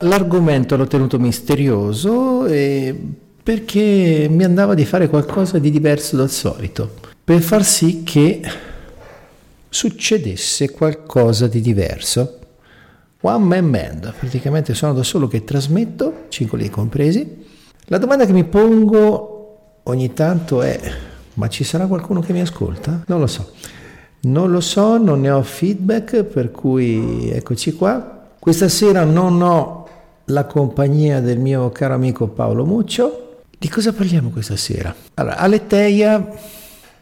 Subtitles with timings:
[0.00, 2.44] L'argomento l'ho tenuto misterioso
[3.42, 8.42] perché mi andava di fare qualcosa di diverso dal solito, per far sì che
[9.68, 12.38] succedesse qualcosa di diverso.
[13.22, 17.44] One man band, praticamente sono da solo che trasmetto, cingoli compresi.
[17.86, 20.78] La domanda che mi pongo ogni tanto è,
[21.34, 23.02] ma ci sarà qualcuno che mi ascolta?
[23.06, 23.52] Non lo so.
[24.22, 28.28] Non lo so, non ne ho feedback, per cui eccoci qua.
[28.38, 29.85] Questa sera non ho
[30.26, 33.42] la compagnia del mio caro amico Paolo Muccio.
[33.58, 34.94] Di cosa parliamo questa sera?
[35.14, 36.28] Allora, Aleteia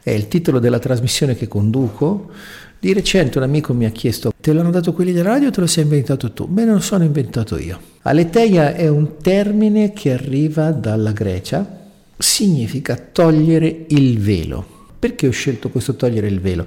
[0.03, 2.31] è il titolo della trasmissione che conduco.
[2.79, 5.61] Di recente un amico mi ha chiesto: Te l'hanno dato quelli della radio o te
[5.61, 6.47] lo sei inventato tu?
[6.51, 7.81] Me lo sono inventato io.
[8.03, 11.87] Aleteia è un termine che arriva dalla Grecia,
[12.19, 14.73] significa togliere il velo.
[14.99, 16.67] Perché ho scelto questo togliere il velo?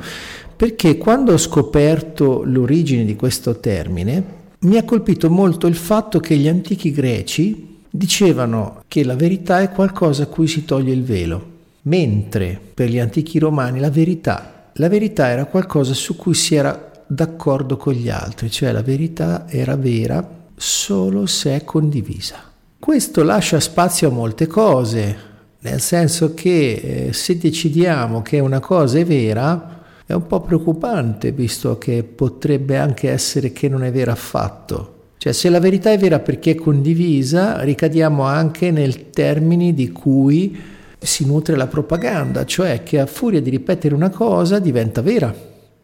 [0.56, 6.36] Perché quando ho scoperto l'origine di questo termine, mi ha colpito molto il fatto che
[6.36, 11.52] gli antichi greci dicevano che la verità è qualcosa a cui si toglie il velo,
[11.84, 16.92] mentre per gli antichi romani la verità la verità era qualcosa su cui si era
[17.08, 22.36] d'accordo con gli altri, cioè la verità era vera solo se è condivisa.
[22.78, 25.18] Questo lascia spazio a molte cose,
[25.62, 29.77] nel senso che eh, se decidiamo che una cosa è vera,
[30.08, 34.94] è un po' preoccupante, visto che potrebbe anche essere che non è vera affatto.
[35.18, 40.58] Cioè, se la verità è vera perché è condivisa, ricadiamo anche nel termine di cui
[40.98, 45.36] si nutre la propaganda, cioè che a furia di ripetere una cosa diventa vera,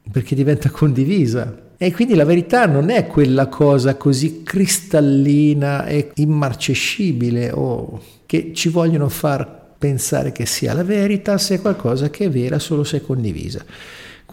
[0.10, 1.58] perché diventa condivisa.
[1.76, 8.70] E quindi la verità non è quella cosa così cristallina e immarcescibile o che ci
[8.70, 12.98] vogliono far pensare che sia la verità, se è qualcosa che è vera solo se
[12.98, 13.66] è condivisa.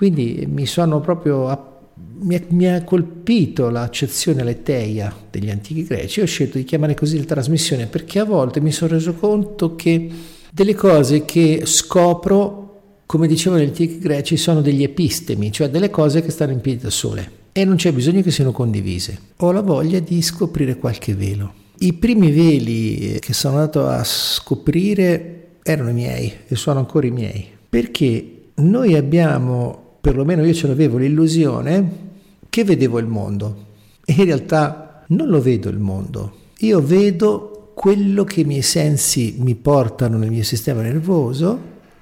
[0.00, 1.84] Quindi mi sono proprio
[2.20, 6.22] mi ha, colpito l'accezione leteia degli antichi greci.
[6.22, 10.08] Ho scelto di chiamare così la trasmissione perché a volte mi sono reso conto che
[10.50, 16.22] delle cose che scopro, come dicevano gli antichi greci, sono degli epistemi, cioè delle cose
[16.22, 19.18] che stanno in piedi da sole e non c'è bisogno che siano condivise.
[19.36, 21.52] Ho la voglia di scoprire qualche velo.
[21.80, 27.10] I primi veli che sono andato a scoprire erano i miei e sono ancora i
[27.10, 32.08] miei, perché noi abbiamo, perlomeno io ce l'avevo, l'illusione
[32.48, 33.66] che vedevo il mondo
[34.05, 39.36] e in realtà non lo vedo il mondo, io vedo quello che i miei sensi
[39.39, 41.58] mi portano nel mio sistema nervoso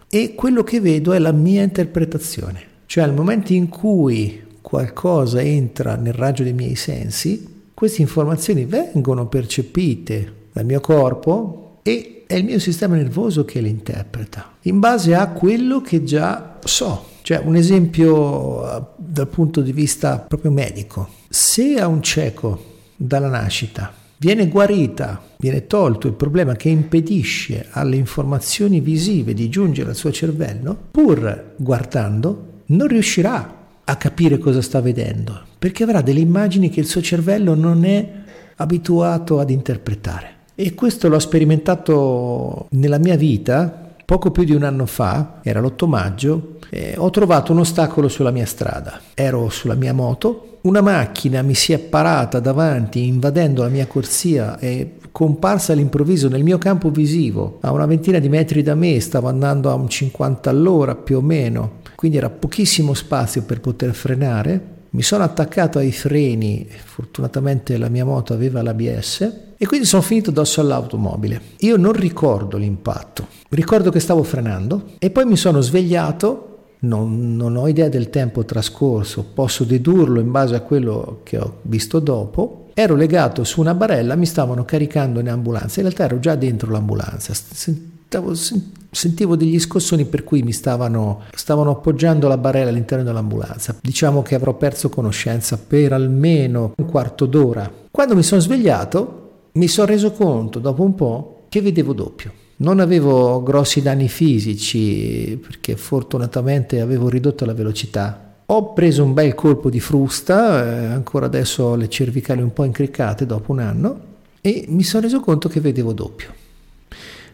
[0.08, 2.62] e quello che vedo è la mia interpretazione.
[2.86, 9.28] Cioè al momento in cui qualcosa entra nel raggio dei miei sensi, queste informazioni vengono
[9.28, 15.14] percepite dal mio corpo e è il mio sistema nervoso che le interpreta in base
[15.14, 17.16] a quello che già so.
[17.28, 21.10] Cioè un esempio eh, dal punto di vista proprio medico.
[21.28, 27.96] Se a un cieco dalla nascita Viene guarita, viene tolto il problema che impedisce alle
[27.96, 34.80] informazioni visive di giungere al suo cervello, pur guardando, non riuscirà a capire cosa sta
[34.80, 38.10] vedendo, perché avrà delle immagini che il suo cervello non è
[38.56, 40.36] abituato ad interpretare.
[40.54, 45.86] E questo l'ho sperimentato nella mia vita poco più di un anno fa, era l'8
[45.86, 49.02] maggio, eh, ho trovato un ostacolo sulla mia strada.
[49.12, 54.58] Ero sulla mia moto, una macchina mi si è parata davanti invadendo la mia corsia
[54.60, 59.28] e comparsa all'improvviso nel mio campo visivo a una ventina di metri da me, stavo
[59.28, 64.76] andando a un 50 all'ora più o meno, quindi era pochissimo spazio per poter frenare.
[64.90, 70.30] Mi sono attaccato ai freni, fortunatamente la mia moto aveva l'ABS e quindi sono finito
[70.30, 71.40] addosso all'automobile.
[71.58, 76.44] Io non ricordo l'impatto, ricordo che stavo frenando e poi mi sono svegliato
[76.80, 81.58] non, non, ho idea del tempo trascorso, posso dedurlo in base a quello che ho
[81.62, 82.70] visto dopo.
[82.74, 86.70] Ero legato su una barella, mi stavano caricando in ambulanza, in realtà ero già dentro
[86.70, 88.32] l'ambulanza, sentivo,
[88.92, 93.74] sentivo degli scossoni per cui mi stavano, stavano appoggiando la barella all'interno dell'ambulanza.
[93.80, 97.68] Diciamo che avrò perso conoscenza per almeno un quarto d'ora.
[97.90, 99.27] Quando mi sono svegliato
[99.58, 102.32] mi sono reso conto dopo un po' che vedevo doppio.
[102.58, 108.36] Non avevo grossi danni fisici perché fortunatamente avevo ridotto la velocità.
[108.46, 112.64] Ho preso un bel colpo di frusta, eh, ancora adesso ho le cervicali un po'
[112.64, 114.00] incriccate dopo un anno
[114.40, 116.32] e mi sono reso conto che vedevo doppio.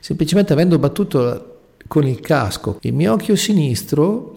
[0.00, 1.50] Semplicemente avendo battuto
[1.86, 4.34] con il casco il mio occhio sinistro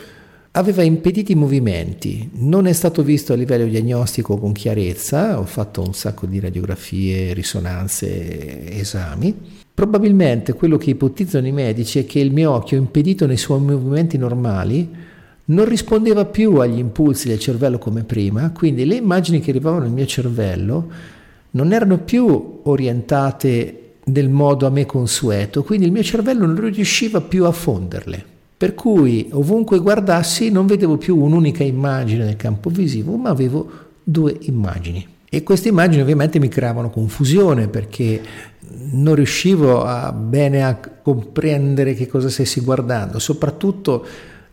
[0.58, 5.82] aveva impedito i movimenti, non è stato visto a livello diagnostico con chiarezza, ho fatto
[5.82, 12.34] un sacco di radiografie, risonanze, esami Probabilmente quello che ipotizzano i medici è che il
[12.34, 14.90] mio occhio, impedito nei suoi movimenti normali,
[15.46, 19.92] non rispondeva più agli impulsi del cervello come prima, quindi le immagini che arrivavano nel
[19.92, 20.92] mio cervello
[21.52, 27.22] non erano più orientate nel modo a me consueto, quindi il mio cervello non riusciva
[27.22, 28.37] più a fonderle.
[28.58, 33.70] Per cui ovunque guardassi non vedevo più un'unica immagine nel campo visivo, ma avevo
[34.04, 35.06] due immagini.
[35.30, 38.20] E queste immagini ovviamente mi creavano confusione perché
[38.92, 44.06] non riuscivo a bene a comprendere che cosa stessi guardando, soprattutto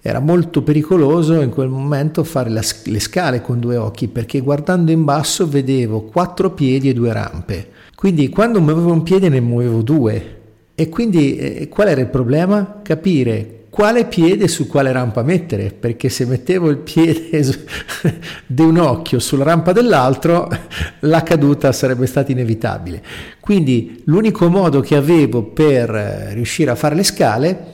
[0.02, 4.90] era molto pericoloso in quel momento fare la, le scale con due occhi perché guardando
[4.90, 7.68] in basso vedevo quattro piedi e due rampe.
[7.94, 10.40] Quindi quando muovevo un piede ne muovevo due.
[10.74, 12.80] E quindi eh, qual era il problema?
[12.82, 17.42] Capire quale piede su quale rampa mettere, perché se mettevo il piede
[18.46, 20.48] di un occhio sulla rampa dell'altro,
[21.00, 23.02] la caduta sarebbe stata inevitabile.
[23.40, 27.64] Quindi l'unico modo che avevo per eh, riuscire a fare le scale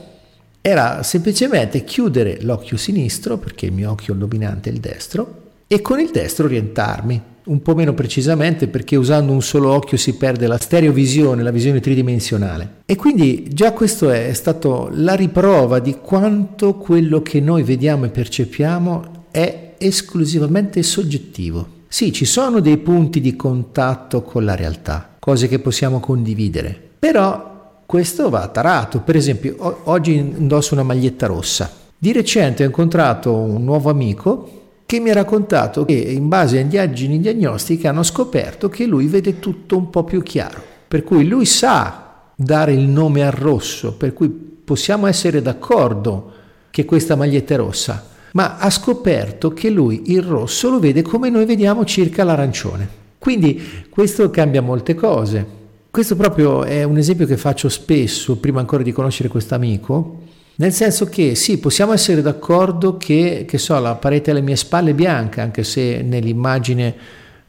[0.61, 5.99] era semplicemente chiudere l'occhio sinistro, perché il mio occhio dominante è il destro, e con
[5.99, 7.21] il destro orientarmi,
[7.51, 11.81] un po' meno precisamente perché usando un solo occhio si perde la stereovisione, la visione
[11.81, 12.79] tridimensionale.
[12.85, 18.09] E quindi già questo è stato la riprova di quanto quello che noi vediamo e
[18.09, 21.79] percepiamo è esclusivamente soggettivo.
[21.89, 27.81] Sì, ci sono dei punti di contatto con la realtà, cose che possiamo condividere, però
[27.85, 29.01] questo va tarato.
[29.01, 31.69] Per esempio, oggi indosso una maglietta rossa.
[31.97, 34.60] Di recente ho incontrato un nuovo amico
[34.91, 39.39] che mi ha raccontato che in base a indagini diagnostiche hanno scoperto che lui vede
[39.39, 40.61] tutto un po' più chiaro.
[40.85, 46.33] Per cui lui sa dare il nome al rosso, per cui possiamo essere d'accordo
[46.69, 51.29] che questa maglietta è rossa, ma ha scoperto che lui il rosso lo vede come
[51.29, 52.85] noi vediamo circa l'arancione.
[53.17, 55.45] Quindi questo cambia molte cose.
[55.89, 60.20] Questo proprio è un esempio che faccio spesso, prima ancora di conoscere questo amico,
[60.55, 64.91] nel senso che sì, possiamo essere d'accordo che, che so, la parete alle mie spalle
[64.91, 66.95] è bianca, anche se nell'immagine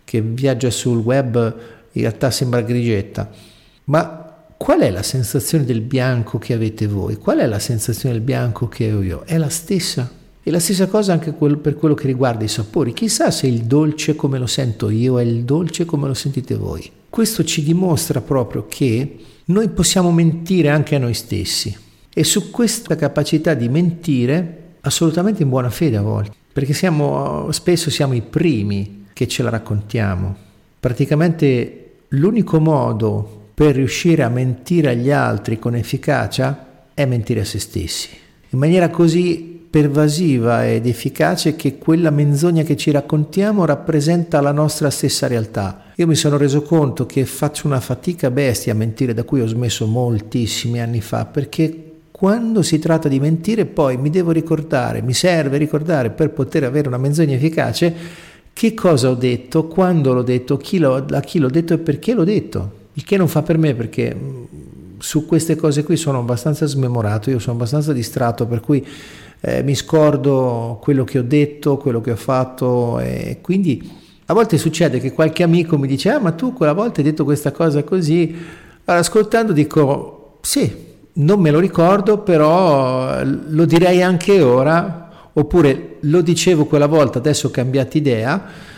[0.04, 1.54] che viaggia sul web
[1.92, 3.30] in realtà sembra grigetta,
[3.84, 7.16] ma qual è la sensazione del bianco che avete voi?
[7.16, 9.24] Qual è la sensazione del bianco che ho io?
[9.26, 10.10] È la stessa.
[10.44, 12.92] E la stessa cosa anche per quello che riguarda i sapori.
[12.92, 16.90] Chissà se il dolce come lo sento io è il dolce come lo sentite voi.
[17.10, 19.16] Questo ci dimostra proprio che
[19.46, 21.76] noi possiamo mentire anche a noi stessi
[22.12, 27.90] e su questa capacità di mentire assolutamente in buona fede a volte, perché siamo, spesso
[27.90, 30.34] siamo i primi che ce la raccontiamo.
[30.78, 37.58] Praticamente l'unico modo per riuscire a mentire agli altri con efficacia è mentire a se
[37.58, 38.08] stessi,
[38.50, 44.90] in maniera così pervasiva ed efficace che quella menzogna che ci raccontiamo rappresenta la nostra
[44.90, 45.84] stessa realtà.
[45.96, 49.46] Io mi sono reso conto che faccio una fatica bestia a mentire da cui ho
[49.46, 51.81] smesso moltissimi anni fa perché
[52.22, 56.86] quando si tratta di mentire poi mi devo ricordare, mi serve ricordare per poter avere
[56.86, 57.92] una menzogna efficace
[58.52, 62.14] che cosa ho detto, quando l'ho detto, chi l'ho, a chi l'ho detto e perché
[62.14, 62.70] l'ho detto.
[62.92, 64.44] Il che non fa per me perché mm,
[64.98, 68.86] su queste cose qui sono abbastanza smemorato, io sono abbastanza distratto per cui
[69.40, 73.90] eh, mi scordo quello che ho detto, quello che ho fatto e quindi
[74.26, 77.24] a volte succede che qualche amico mi dice ah ma tu quella volta hai detto
[77.24, 78.32] questa cosa così,
[78.84, 86.20] allora, ascoltando dico sì, non me lo ricordo però lo direi anche ora oppure lo
[86.20, 88.70] dicevo quella volta, adesso ho cambiato idea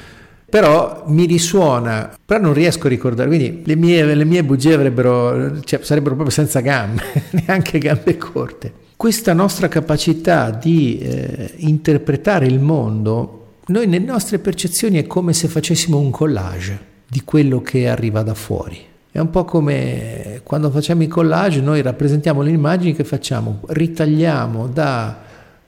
[0.49, 5.61] però mi risuona, però non riesco a ricordare, quindi le mie, le mie bugie avrebbero,
[5.63, 7.03] cioè, sarebbero proprio senza gambe,
[7.45, 14.99] neanche gambe corte questa nostra capacità di eh, interpretare il mondo, noi nelle nostre percezioni
[14.99, 18.79] è come se facessimo un collage di quello che arriva da fuori.
[19.15, 24.67] È un po' come quando facciamo i collage, noi rappresentiamo le immagini che facciamo, ritagliamo
[24.67, 25.17] da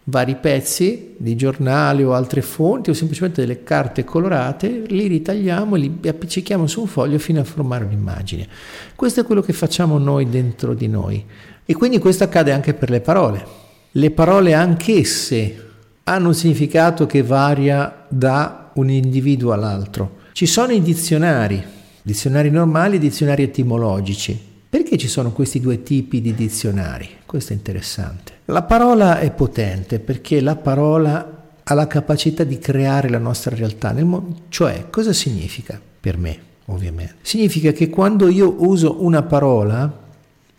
[0.02, 5.78] vari pezzi di giornali o altre fonti o semplicemente delle carte colorate, li ritagliamo e
[5.78, 8.48] li appiccichiamo su un foglio fino a formare un'immagine.
[8.96, 11.24] Questo è quello che facciamo noi dentro di noi.
[11.64, 13.46] E quindi questo accade anche per le parole.
[13.92, 15.66] Le parole anch'esse
[16.02, 20.16] hanno un significato che varia da un individuo all'altro.
[20.32, 21.74] Ci sono i dizionari,
[22.06, 24.38] dizionari normali e dizionari etimologici.
[24.68, 27.08] Perché ci sono questi due tipi di dizionari?
[27.26, 28.32] Questo è interessante.
[28.44, 33.92] La parola è potente perché la parola ha la capacità di creare la nostra realtà
[34.04, 34.42] mondo.
[34.50, 37.16] Cioè, cosa significa per me, ovviamente?
[37.22, 40.04] Significa che quando io uso una parola,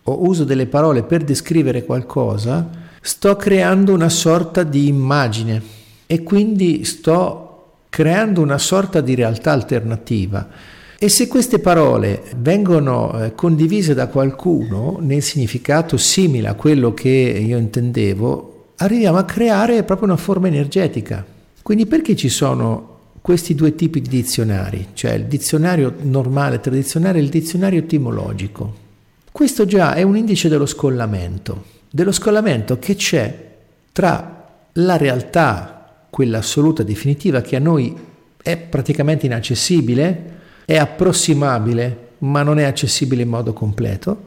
[0.04, 5.62] o uso delle parole per descrivere qualcosa, sto creando una sorta di immagine
[6.08, 10.76] e quindi sto creando una sorta di realtà alternativa.
[11.00, 17.10] E se queste parole vengono eh, condivise da qualcuno nel significato simile a quello che
[17.10, 21.24] io intendevo, arriviamo a creare proprio una forma energetica.
[21.62, 27.22] Quindi perché ci sono questi due tipi di dizionari, cioè il dizionario normale, tradizionale e
[27.22, 28.86] il dizionario etimologico.
[29.32, 33.46] Questo già è un indice dello scollamento, dello scollamento che c'è
[33.92, 37.96] tra la realtà, quella assoluta, definitiva, che a noi
[38.42, 40.37] è praticamente inaccessibile,
[40.70, 44.18] è approssimabile, ma non è accessibile in modo completo,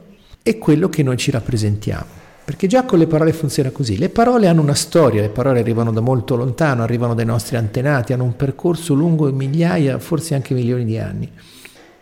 [0.41, 2.05] e quello che noi ci rappresentiamo.
[2.43, 3.95] Perché già con le parole funziona così.
[3.95, 8.11] Le parole hanno una storia, le parole arrivano da molto lontano, arrivano dai nostri antenati,
[8.11, 11.29] hanno un percorso lungo migliaia, forse anche milioni di anni.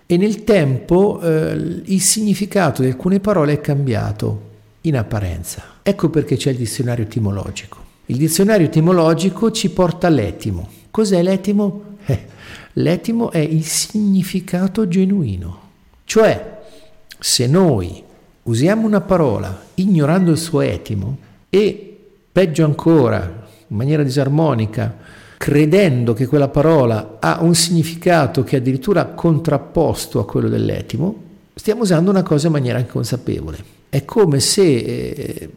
[0.06, 4.42] E nel tempo eh, il significato di alcune parole è cambiato
[4.84, 5.62] in apparenza.
[5.84, 7.78] Ecco perché c'è il dizionario etimologico.
[8.06, 10.70] Il dizionario etimologico ci porta all'etimo.
[10.90, 11.89] Cos'è l'etimo?
[12.10, 12.26] Eh,
[12.74, 15.68] l'etimo è il significato genuino.
[16.06, 16.58] Cioè,
[17.20, 18.02] se noi
[18.44, 21.18] usiamo una parola ignorando il suo etimo
[21.52, 21.98] e,
[22.32, 24.98] peggio ancora, in maniera disarmonica,
[25.38, 31.84] credendo che quella parola ha un significato che è addirittura contrapposto a quello dell'etimo, stiamo
[31.84, 33.64] usando una cosa in maniera inconsapevole.
[33.88, 35.50] È come se eh,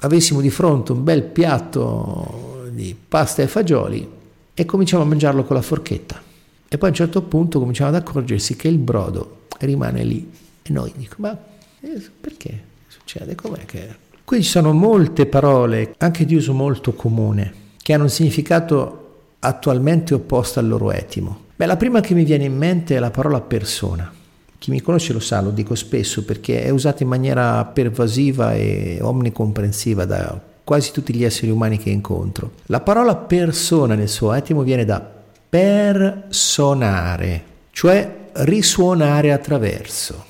[0.00, 4.16] avessimo di fronte un bel piatto di pasta e fagioli
[4.60, 6.20] e cominciamo a mangiarlo con la forchetta.
[6.68, 10.28] E poi a un certo punto cominciamo ad accorgersi che il brodo rimane lì.
[10.62, 11.38] E noi dico, ma
[11.80, 13.36] eh, perché succede?
[13.36, 14.06] Com'è che...
[14.24, 20.14] Qui ci sono molte parole, anche di uso molto comune, che hanno un significato attualmente
[20.14, 21.44] opposto al loro etimo.
[21.54, 24.12] Beh, la prima che mi viene in mente è la parola persona.
[24.58, 28.98] Chi mi conosce lo sa, lo dico spesso perché è usata in maniera pervasiva e
[29.00, 32.50] omnicomprensiva da quasi tutti gli esseri umani che incontro.
[32.66, 35.00] La parola persona nel suo etimo viene da
[35.48, 40.26] personare, cioè risuonare attraverso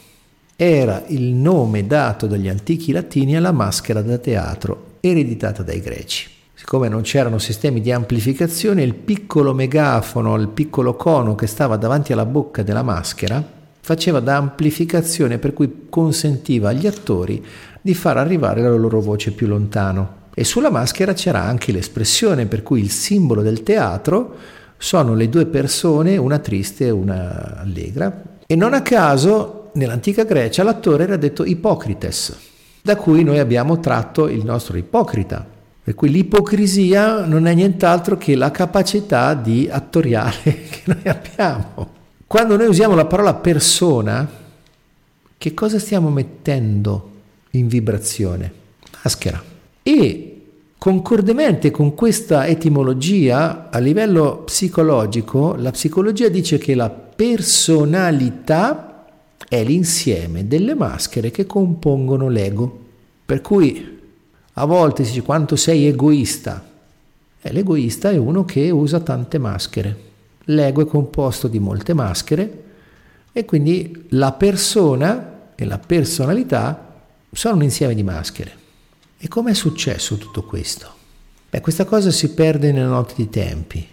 [0.54, 6.30] era il nome dato dagli antichi latini alla maschera da teatro ereditata dai greci.
[6.54, 12.12] Siccome non c'erano sistemi di amplificazione, il piccolo megafono, il piccolo cono che stava davanti
[12.12, 13.44] alla bocca della maschera
[13.80, 17.44] faceva da amplificazione per cui consentiva agli attori
[17.80, 20.17] di far arrivare la loro voce più lontano.
[20.38, 24.36] E sulla maschera c'era anche l'espressione per cui il simbolo del teatro
[24.76, 28.22] sono le due persone, una triste e una allegra.
[28.46, 32.38] E non a caso nell'antica Grecia l'attore era detto Ipocrites,
[32.80, 35.44] da cui noi abbiamo tratto il nostro ipocrita.
[35.82, 40.40] Per cui l'ipocrisia non è nient'altro che la capacità di attoriale
[40.70, 41.88] che noi abbiamo.
[42.28, 44.24] Quando noi usiamo la parola persona,
[45.36, 47.10] che cosa stiamo mettendo
[47.50, 48.52] in vibrazione?
[49.02, 49.56] Maschera.
[49.88, 50.42] E
[50.76, 59.06] concordemente con questa etimologia, a livello psicologico, la psicologia dice che la personalità
[59.48, 62.80] è l'insieme delle maschere che compongono l'ego.
[63.24, 63.98] Per cui
[64.52, 66.62] a volte si dice quanto sei egoista.
[67.40, 69.96] Eh, l'egoista è uno che usa tante maschere.
[70.44, 72.64] L'ego è composto di molte maschere
[73.32, 77.00] e quindi la persona e la personalità
[77.32, 78.66] sono un insieme di maschere.
[79.20, 80.88] E com'è successo tutto questo?
[81.50, 83.84] Beh, questa cosa si perde nelle notte di tempi,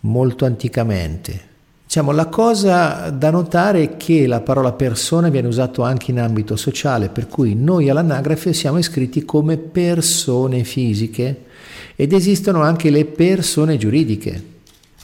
[0.00, 1.46] molto anticamente.
[1.84, 6.56] Diciamo, la cosa da notare è che la parola persona viene usata anche in ambito
[6.56, 11.44] sociale, per cui noi all'anagrafe siamo iscritti come persone fisiche
[11.94, 14.42] ed esistono anche le persone giuridiche.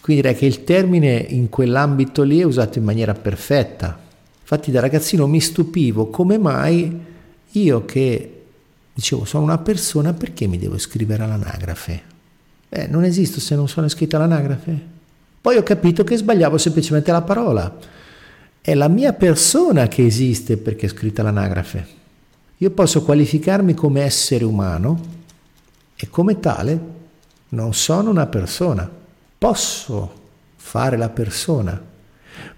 [0.00, 3.98] Quindi direi che il termine in quell'ambito lì è usato in maniera perfetta.
[4.40, 7.00] Infatti da ragazzino mi stupivo come mai
[7.52, 8.43] io che
[8.94, 12.02] dicevo sono una persona perché mi devo iscrivere all'anagrafe?
[12.68, 14.92] Eh, non esisto se non sono iscritto all'anagrafe.
[15.40, 17.76] Poi ho capito che sbagliavo semplicemente la parola.
[18.60, 21.86] È la mia persona che esiste perché è scritta l'anagrafe.
[22.58, 24.98] Io posso qualificarmi come essere umano
[25.96, 26.80] e come tale
[27.50, 28.90] non sono una persona.
[29.36, 30.22] Posso
[30.56, 31.92] fare la persona.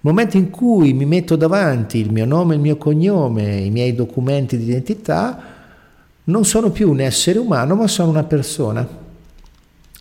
[0.01, 4.57] Momento in cui mi metto davanti il mio nome, il mio cognome, i miei documenti
[4.57, 5.56] di identità,
[6.29, 9.05] non sono più un essere umano, ma sono una persona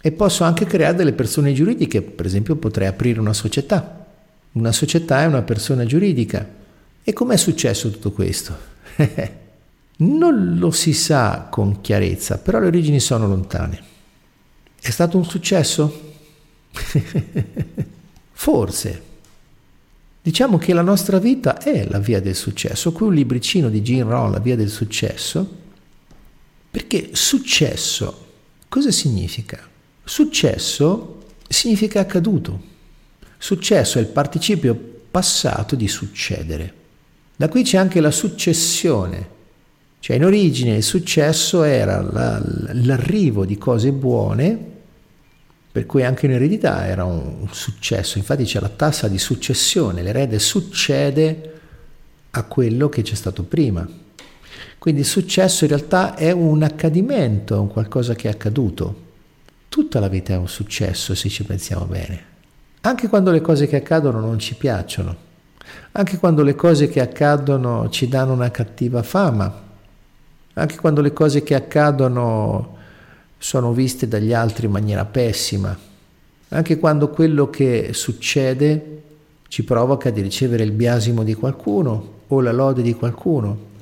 [0.05, 4.05] e posso anche creare delle persone giuridiche, per esempio potrei aprire una società.
[4.51, 6.47] Una società è una persona giuridica.
[7.03, 8.55] E com'è successo tutto questo?
[9.97, 13.81] non lo si sa con chiarezza, però le origini sono lontane.
[14.79, 16.13] È stato un successo?
[18.31, 19.01] Forse.
[20.21, 22.91] Diciamo che la nostra vita è la via del successo.
[22.91, 25.63] Qui un libricino di Gene Rohn, La via del successo,
[26.75, 28.25] perché successo
[28.67, 29.65] cosa significa?
[30.03, 32.59] Successo significa accaduto.
[33.37, 34.77] Successo è il participio
[35.09, 36.73] passato di succedere.
[37.37, 39.29] Da qui c'è anche la successione.
[40.01, 44.59] Cioè in origine il successo era la, l'arrivo di cose buone
[45.71, 50.39] per cui anche in eredità era un successo, infatti c'è la tassa di successione, l'erede
[50.39, 51.53] succede
[52.31, 54.03] a quello che c'è stato prima.
[54.85, 58.95] Quindi il successo in realtà è un accadimento, è un qualcosa che è accaduto.
[59.67, 62.23] Tutta la vita è un successo se ci pensiamo bene.
[62.81, 65.15] Anche quando le cose che accadono non ci piacciono,
[65.93, 69.59] anche quando le cose che accadono ci danno una cattiva fama,
[70.53, 72.77] anche quando le cose che accadono
[73.39, 75.75] sono viste dagli altri in maniera pessima,
[76.49, 79.01] anche quando quello che succede
[79.47, 83.73] ci provoca di ricevere il biasimo di qualcuno o la lode di qualcuno.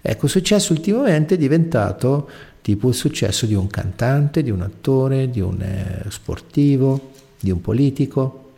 [0.00, 2.28] Ecco, il successo ultimamente è diventato
[2.62, 7.60] tipo il successo di un cantante, di un attore, di un eh, sportivo, di un
[7.60, 8.52] politico.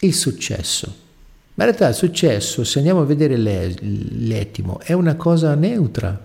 [0.00, 1.00] Il successo.
[1.54, 6.18] Ma in realtà il successo, se andiamo a vedere l'etimo, è una cosa neutra.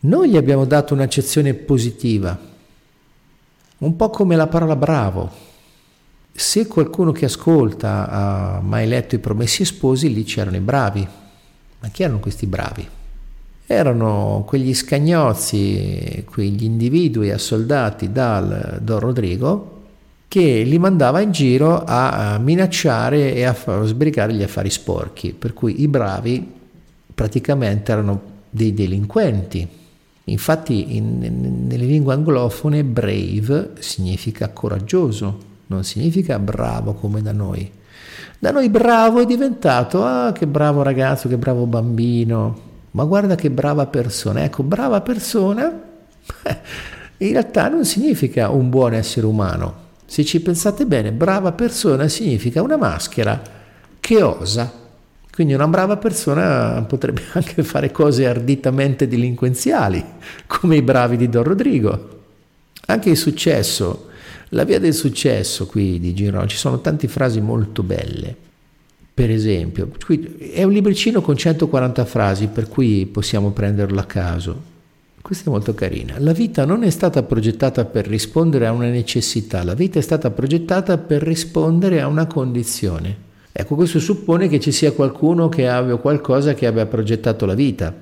[0.00, 2.38] Noi gli abbiamo dato un'accezione positiva,
[3.78, 5.30] un po' come la parola bravo.
[6.32, 11.06] Se qualcuno che ascolta ha mai letto i Promessi Sposi, lì c'erano i bravi.
[11.80, 12.88] Ma chi erano questi bravi?
[13.66, 19.70] Erano quegli scagnozzi, quegli individui assoldati dal Don Rodrigo
[20.28, 23.54] che li mandava in giro a minacciare e a
[23.84, 26.50] sbrigare gli affari sporchi, per cui i bravi
[27.14, 29.80] praticamente erano dei delinquenti
[30.24, 37.68] Infatti in, nelle lingue anglofone brave significa coraggioso, non significa bravo come da noi.
[38.38, 43.50] Da noi bravo è diventato, ah che bravo ragazzo, che bravo bambino, ma guarda che
[43.50, 44.44] brava persona.
[44.44, 45.90] Ecco, brava persona
[47.18, 49.80] in realtà non significa un buon essere umano.
[50.06, 53.40] Se ci pensate bene, brava persona significa una maschera
[54.00, 54.80] che osa
[55.32, 60.04] quindi una brava persona potrebbe anche fare cose arditamente delinquenziali,
[60.46, 62.20] come i bravi di Don Rodrigo.
[62.86, 64.08] Anche il successo,
[64.50, 68.36] la via del successo qui di Girone, ci sono tante frasi molto belle.
[69.14, 69.90] Per esempio,
[70.38, 74.70] è un libricino con 140 frasi, per cui possiamo prenderlo a caso.
[75.20, 76.14] Questa è molto carina.
[76.18, 80.30] La vita non è stata progettata per rispondere a una necessità, la vita è stata
[80.30, 83.30] progettata per rispondere a una condizione.
[83.52, 87.94] Ecco, questo suppone che ci sia qualcuno che abbia qualcosa che abbia progettato la vita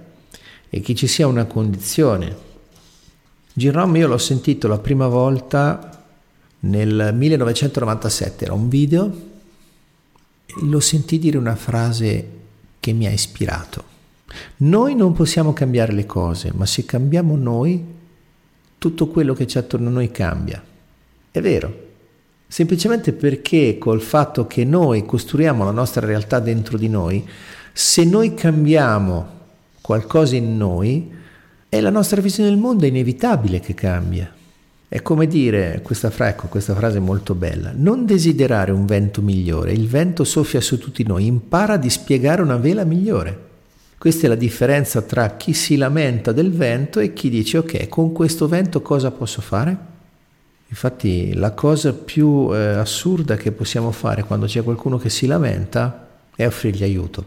[0.70, 2.48] e che ci sia una condizione.
[3.52, 6.04] Jerome io l'ho sentito la prima volta
[6.60, 9.12] nel 1997, era un video,
[10.62, 12.28] lo sentì dire una frase
[12.80, 13.84] che mi ha ispirato.
[14.58, 17.84] Noi non possiamo cambiare le cose, ma se cambiamo noi,
[18.78, 20.62] tutto quello che c'è attorno a noi cambia.
[21.30, 21.88] È vero,
[22.46, 27.26] semplicemente perché col fatto che noi costruiamo la nostra realtà dentro di noi,
[27.72, 29.38] se noi cambiamo
[29.80, 31.10] qualcosa in noi,
[31.68, 34.32] è la nostra visione del mondo è inevitabile che cambia.
[34.92, 39.22] È come dire, questa, fra, ecco, questa frase è molto bella, non desiderare un vento
[39.22, 43.38] migliore, il vento soffia su tutti noi, impara a dispiegare una vela migliore.
[43.96, 48.10] Questa è la differenza tra chi si lamenta del vento e chi dice ok, con
[48.10, 49.76] questo vento cosa posso fare?
[50.66, 56.08] Infatti la cosa più eh, assurda che possiamo fare quando c'è qualcuno che si lamenta
[56.34, 57.24] è offrirgli aiuto.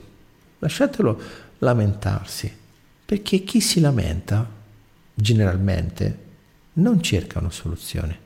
[0.59, 1.17] Lasciatelo
[1.59, 2.51] lamentarsi,
[3.05, 4.45] perché chi si lamenta
[5.13, 6.23] generalmente
[6.73, 8.21] non cerca una soluzione.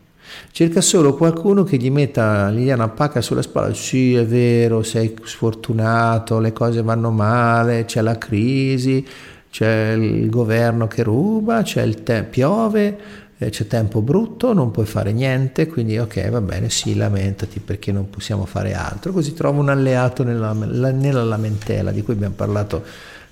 [0.51, 3.73] Cerca solo qualcuno che gli metta una pacca sulla spalla.
[3.73, 9.05] Sì, è vero, sei sfortunato, le cose vanno male, c'è la crisi,
[9.49, 12.97] c'è il governo che ruba, c'è il te- piove,
[13.38, 17.91] eh, c'è tempo brutto, non puoi fare niente, quindi ok, va bene, sì, lamentati perché
[17.91, 22.83] non possiamo fare altro, così trovo un alleato nella, nella lamentela di cui abbiamo parlato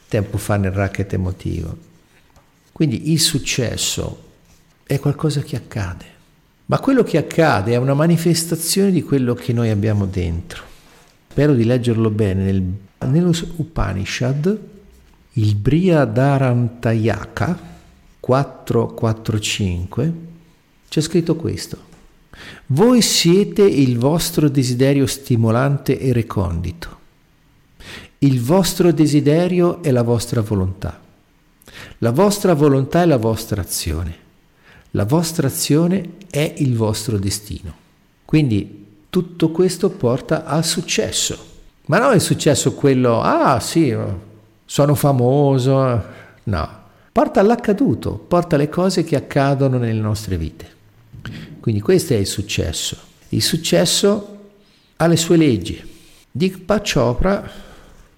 [0.07, 1.75] tempo fa nel racket emotivo.
[2.71, 4.24] Quindi il successo
[4.85, 6.05] è qualcosa che accade,
[6.67, 10.63] ma quello che accade è una manifestazione di quello che noi abbiamo dentro.
[11.29, 12.63] Spero di leggerlo bene nel,
[13.07, 14.57] nello Upanishad,
[15.33, 17.73] il Brihadarantayaka,
[18.19, 20.13] 445
[20.87, 21.93] c'è scritto questo.
[22.67, 26.99] Voi siete il vostro desiderio stimolante e recondito.
[28.19, 31.01] Il vostro desiderio è la vostra volontà.
[31.97, 34.23] La vostra volontà è la vostra azione.
[34.95, 37.73] La vostra azione è il vostro destino.
[38.23, 41.37] Quindi tutto questo porta al successo.
[41.87, 43.93] Ma non è il successo quello, ah sì,
[44.63, 46.03] sono famoso.
[46.43, 46.69] No,
[47.11, 50.73] porta all'accaduto, porta alle cose che accadono nelle nostre vite.
[51.59, 52.97] Quindi questo è il successo.
[53.29, 54.37] Il successo
[54.95, 55.85] ha le sue leggi.
[56.31, 57.51] Deepak Chopra,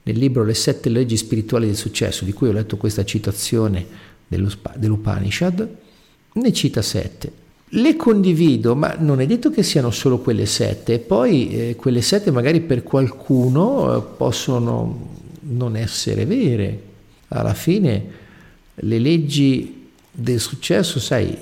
[0.03, 3.83] nel libro Le sette leggi spirituali del successo, di cui ho letto questa citazione
[4.27, 5.85] dell'Upanishad,
[6.41, 7.45] ne cita sette.
[7.71, 10.99] le condivido, ma non è detto che siano solo quelle sette.
[10.99, 16.81] Poi eh, quelle sette magari per qualcuno eh, possono non essere vere.
[17.29, 18.05] Alla fine
[18.73, 21.37] le leggi del successo, sai,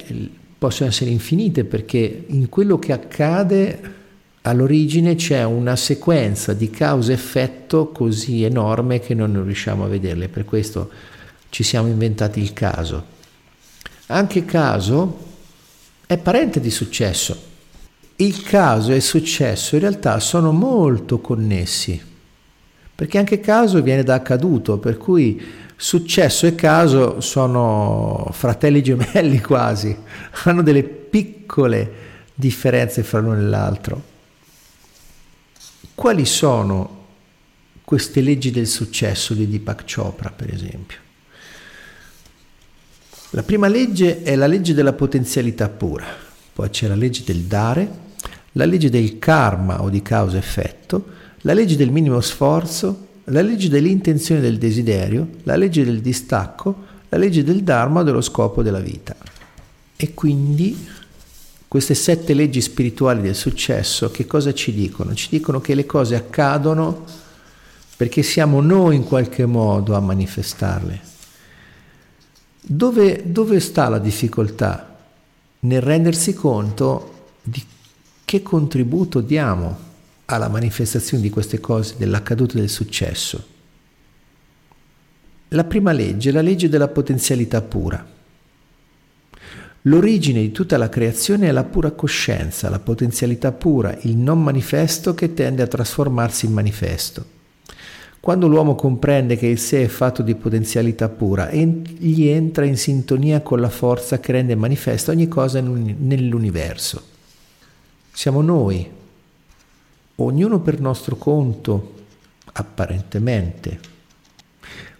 [0.57, 3.93] possono essere infinite perché in quello che accade
[4.41, 10.27] all'origine c'è una sequenza di causa-effetto così enorme che non riusciamo a vederle.
[10.27, 10.89] Per questo
[11.49, 13.13] ci siamo inventati il caso.
[14.07, 15.17] Anche caso
[16.05, 17.53] è parente di successo.
[18.17, 21.99] Il caso e il successo in realtà sono molto connessi,
[22.93, 25.43] perché anche caso viene da accaduto, per cui
[25.75, 29.97] successo e caso sono fratelli gemelli quasi,
[30.43, 34.03] hanno delle piccole differenze fra l'uno e l'altro.
[35.95, 37.03] Quali sono
[37.83, 41.04] queste leggi del successo di Deepak Chopra, per esempio?
[43.35, 46.05] La prima legge è la legge della potenzialità pura,
[46.53, 47.89] poi c'è la legge del dare,
[48.53, 51.05] la legge del karma o di causa-effetto,
[51.41, 57.17] la legge del minimo sforzo, la legge dell'intenzione del desiderio, la legge del distacco, la
[57.17, 59.13] legge del dharma dello scopo della vita.
[59.97, 60.87] E quindi
[61.67, 65.13] queste sette leggi spirituali del successo che cosa ci dicono?
[65.13, 67.03] Ci dicono che le cose accadono
[67.97, 71.14] perché siamo noi in qualche modo a manifestarle.
[72.67, 74.97] Dove, dove sta la difficoltà?
[75.59, 77.63] Nel rendersi conto di
[78.25, 79.77] che contributo diamo
[80.25, 83.45] alla manifestazione di queste cose, dell'accaduto del successo.
[85.49, 88.03] La prima legge è la legge della potenzialità pura.
[89.83, 95.13] L'origine di tutta la creazione è la pura coscienza, la potenzialità pura, il non manifesto
[95.13, 97.34] che tende a trasformarsi in manifesto.
[98.25, 103.41] Quando l'uomo comprende che il sé è fatto di potenzialità pura, egli entra in sintonia
[103.41, 107.03] con la forza che rende manifesta ogni cosa nell'universo.
[108.11, 108.89] Siamo noi,
[110.15, 111.93] ognuno per nostro conto,
[112.53, 113.79] apparentemente,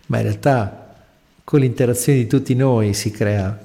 [0.06, 0.96] ma in realtà
[1.44, 3.60] con l'interazione di tutti noi si crea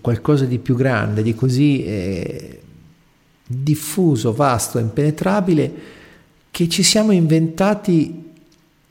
[0.00, 2.60] qualcosa di più grande, di così eh,
[3.44, 5.72] diffuso, vasto, impenetrabile,
[6.52, 8.19] che ci siamo inventati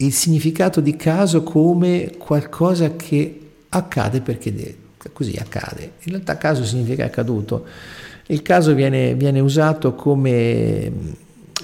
[0.02, 4.78] il significato di caso come qualcosa che accade perché
[5.12, 5.94] così accade.
[6.04, 7.66] In realtà caso significa accaduto.
[8.28, 11.10] Il caso viene, viene usato come mm,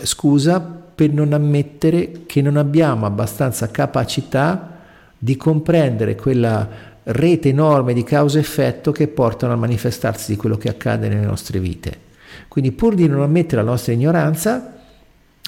[0.04, 4.80] scusa per non ammettere che non abbiamo abbastanza capacità
[5.18, 6.68] di comprendere quella
[7.04, 12.04] rete enorme di causa-effetto che portano al manifestarsi di quello che accade nelle nostre vite.
[12.48, 14.74] Quindi pur di non ammettere la nostra ignoranza,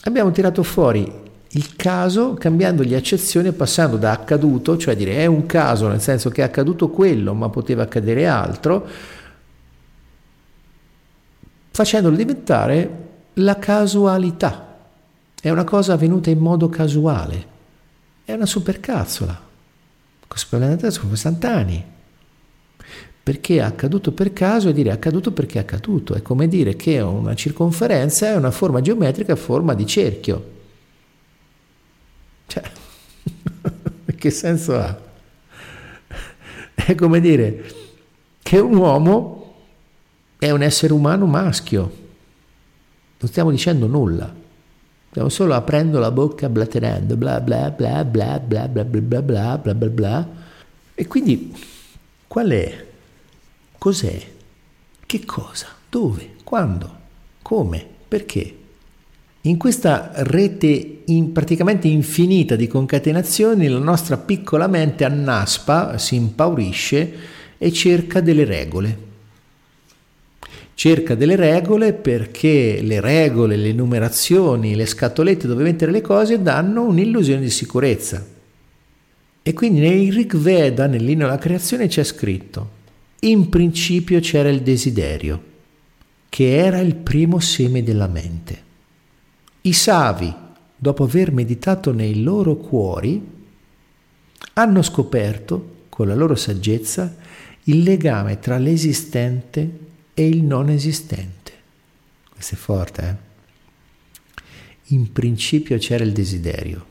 [0.04, 5.88] abbiamo tirato fuori il caso cambiandogli accezione passando da accaduto, cioè dire è un caso
[5.88, 8.88] nel senso che è accaduto quello ma poteva accadere altro,
[11.72, 13.06] facendolo diventare
[13.36, 14.66] la casualità.
[15.40, 17.46] È una cosa avvenuta in modo casuale,
[18.26, 19.46] è una supercazzola.
[20.50, 21.84] Pianeta sono istantanei.
[23.24, 26.14] Perché è accaduto per caso e dire è accaduto perché è accaduto.
[26.14, 30.56] È come dire che una circonferenza è una forma geometrica a forma di cerchio.
[32.48, 32.64] Cioè,
[34.16, 35.06] che senso ha?
[36.74, 37.72] È come dire
[38.42, 39.56] che un uomo
[40.40, 41.82] è un essere umano maschio.
[43.20, 44.34] Non stiamo dicendo nulla.
[45.10, 49.58] Stiamo solo aprendo la bocca, blatterando, bla bla bla bla bla bla bla bla bla
[49.58, 50.28] bla bla bla.
[50.94, 51.54] E quindi
[52.28, 52.86] qual è?
[53.78, 54.32] Cos'è?
[55.06, 55.68] Che cosa?
[55.90, 56.36] Dove?
[56.44, 56.96] Quando?
[57.42, 57.86] Come?
[58.08, 58.58] Perché?
[59.48, 67.14] In questa rete in praticamente infinita di concatenazioni la nostra piccola mente annaspa, si impaurisce
[67.58, 69.06] e cerca delle regole.
[70.74, 76.84] Cerca delle regole perché le regole, le numerazioni, le scatolette dove mettere le cose danno
[76.84, 78.26] un'illusione di sicurezza.
[79.42, 82.70] E quindi nel Rig Veda, nell'inno alla creazione, c'è scritto,
[83.22, 85.42] in principio c'era il desiderio,
[86.28, 88.66] che era il primo seme della mente.
[89.68, 90.34] I savi,
[90.78, 93.22] dopo aver meditato nei loro cuori,
[94.54, 97.14] hanno scoperto, con la loro saggezza,
[97.64, 99.80] il legame tra l'esistente
[100.14, 101.52] e il non esistente.
[102.32, 103.26] Questo è forte, eh?
[104.96, 106.86] In principio c'era il desiderio.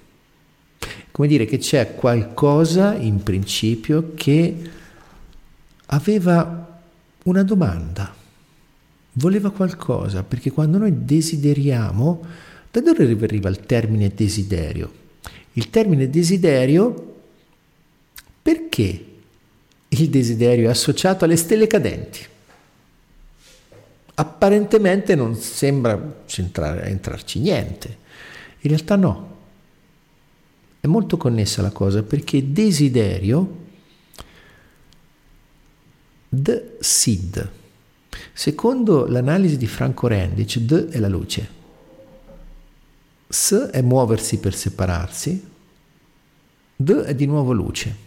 [1.11, 4.71] Come dire che c'è qualcosa in principio che
[5.87, 6.83] aveva
[7.23, 8.15] una domanda,
[9.13, 12.45] voleva qualcosa, perché quando noi desideriamo,
[12.81, 15.05] da dove arriva il termine desiderio?
[15.53, 17.15] Il termine desiderio
[18.43, 19.05] perché
[19.89, 22.21] il desiderio è associato alle stelle cadenti.
[24.19, 27.97] apparentemente non sembra entrarci niente.
[28.61, 29.35] In realtà no.
[30.81, 33.65] È molto connessa la cosa perché desiderio,
[36.79, 37.51] seed.
[38.33, 41.49] Secondo l'analisi di Franco Rendic, D è la luce,
[43.29, 45.45] S è muoversi per separarsi,
[46.77, 48.05] D è di nuovo luce.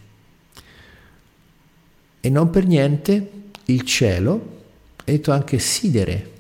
[2.22, 3.32] E non per niente
[3.66, 4.58] il cielo
[5.04, 6.32] è detto anche sidere,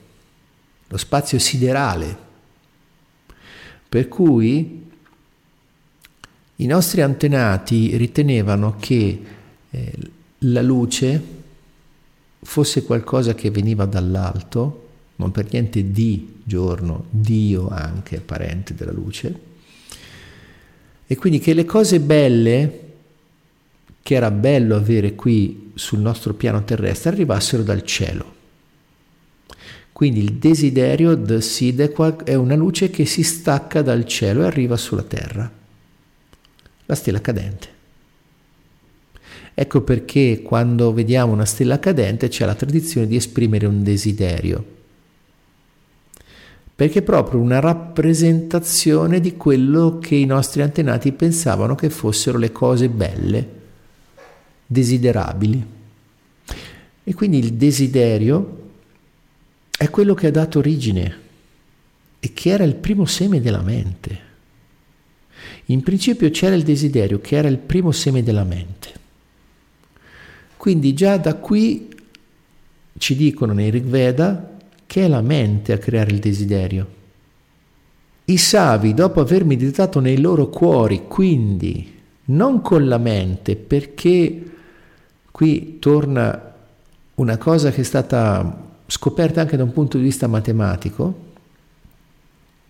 [0.87, 2.27] lo spazio siderale.
[3.89, 4.87] Per cui
[6.55, 9.23] i nostri antenati ritenevano che
[9.69, 9.93] eh,
[10.39, 11.37] la luce
[12.41, 14.88] fosse qualcosa che veniva dall'alto,
[15.19, 19.47] non per niente di giorno, Dio anche parente della luce,
[21.05, 22.88] e quindi che le cose belle
[24.01, 28.38] che era bello avere qui sul nostro piano terrestre arrivassero dal cielo.
[29.91, 34.77] Quindi il desiderio the seed è una luce che si stacca dal cielo e arriva
[34.77, 35.51] sulla terra,
[36.86, 37.67] la stella cadente.
[39.53, 44.77] Ecco perché quando vediamo una stella cadente c'è la tradizione di esprimere un desiderio,
[46.79, 52.53] perché è proprio una rappresentazione di quello che i nostri antenati pensavano che fossero le
[52.53, 53.49] cose belle,
[54.65, 55.65] desiderabili.
[57.03, 58.69] E quindi il desiderio
[59.77, 61.17] è quello che ha dato origine
[62.17, 64.19] e che era il primo seme della mente.
[65.65, 68.89] In principio c'era il desiderio che era il primo seme della mente.
[70.55, 71.89] Quindi già da qui
[72.97, 74.58] ci dicono nei Rig Veda
[74.89, 76.88] che è la mente a creare il desiderio.
[78.25, 84.43] I savi, dopo aver meditato nei loro cuori, quindi non con la mente, perché
[85.30, 86.56] qui torna
[87.13, 91.28] una cosa che è stata scoperta anche da un punto di vista matematico,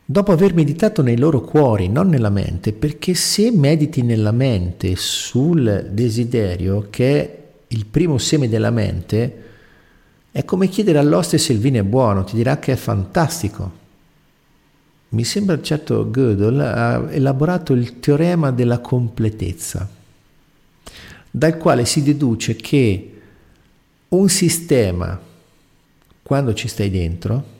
[0.03, 5.87] dopo aver meditato nei loro cuori, non nella mente, perché se mediti nella mente sul
[5.89, 9.47] desiderio che è il primo seme della mente,
[10.31, 13.77] è come chiedere all'oste se il vino è buono, ti dirà che è fantastico.
[15.09, 19.89] Mi sembra certo Gödel ha elaborato il teorema della completezza,
[21.31, 23.13] dal quale si deduce che
[24.09, 25.19] un sistema,
[26.21, 27.57] quando ci stai dentro,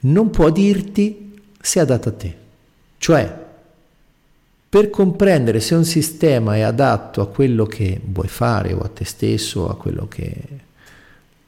[0.00, 2.36] non può dirti se è adatto a te.
[2.96, 3.46] Cioè,
[4.70, 9.04] per comprendere se un sistema è adatto a quello che vuoi fare o a te
[9.04, 10.66] stesso o a quello che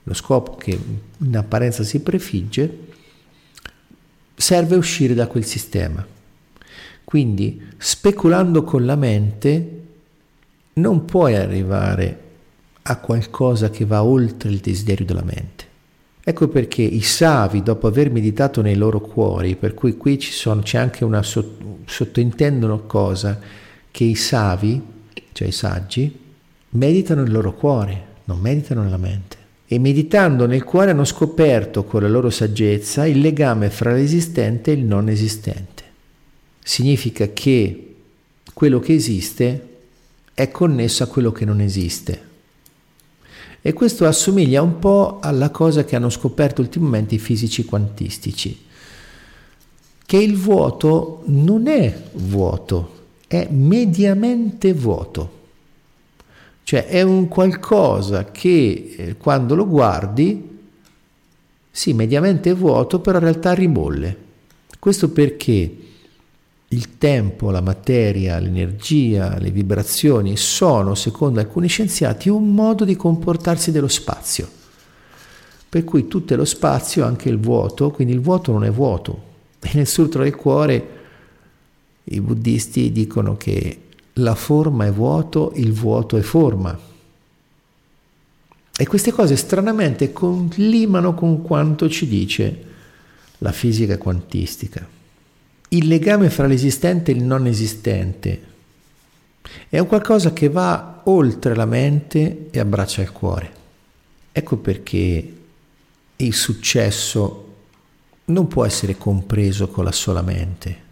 [0.03, 0.79] lo scopo che
[1.19, 2.79] in apparenza si prefigge,
[4.35, 6.07] serve uscire da quel sistema.
[7.05, 9.83] Quindi, speculando con la mente,
[10.75, 12.29] non puoi arrivare
[12.83, 15.69] a qualcosa che va oltre il desiderio della mente.
[16.23, 20.79] Ecco perché i savi, dopo aver meditato nei loro cuori, per cui qui sono, c'è
[20.79, 23.39] anche una sottointendono cosa,
[23.91, 24.81] che i savi,
[25.33, 26.19] cioè i saggi,
[26.71, 29.37] meditano nel loro cuore, non meditano nella mente.
[29.73, 34.75] E meditando nel cuore hanno scoperto con la loro saggezza il legame fra l'esistente e
[34.75, 35.85] il non esistente.
[36.61, 37.95] Significa che
[38.53, 39.69] quello che esiste
[40.35, 42.29] è connesso a quello che non esiste
[43.63, 48.59] e questo assomiglia un po' alla cosa che hanno scoperto ultimamente i fisici quantistici,
[50.07, 55.39] che il vuoto non è vuoto, è mediamente vuoto.
[56.63, 60.59] Cioè è un qualcosa che eh, quando lo guardi,
[61.71, 64.17] sì, mediamente è vuoto, però in realtà ribolle.
[64.79, 65.77] Questo perché
[66.73, 73.73] il tempo, la materia, l'energia, le vibrazioni sono, secondo alcuni scienziati, un modo di comportarsi
[73.73, 74.49] dello spazio.
[75.69, 79.29] Per cui tutto è lo spazio, anche il vuoto, quindi il vuoto non è vuoto.
[79.61, 80.89] E nel Sutra del Cuore
[82.05, 83.83] i buddhisti dicono che
[84.15, 86.79] la forma è vuoto, il vuoto è forma.
[88.77, 92.65] E queste cose stranamente collimano con quanto ci dice
[93.39, 94.99] la fisica quantistica
[95.73, 98.49] il legame fra l'esistente e il non esistente
[99.69, 103.59] è un qualcosa che va oltre la mente e abbraccia il cuore.
[104.33, 105.35] Ecco perché
[106.17, 107.55] il successo
[108.27, 110.89] non può essere compreso con la sola mente.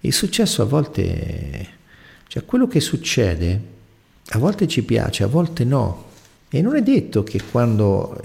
[0.00, 1.68] Il successo a volte,
[2.28, 3.60] cioè quello che succede,
[4.30, 6.04] a volte ci piace, a volte no.
[6.48, 8.20] E non è detto che quando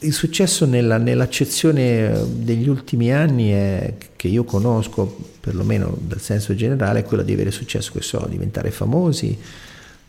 [0.00, 7.00] il successo nella, nell'accezione degli ultimi anni è, che io conosco, perlomeno dal senso generale,
[7.00, 9.38] è quello di avere successo, che so, diventare famosi,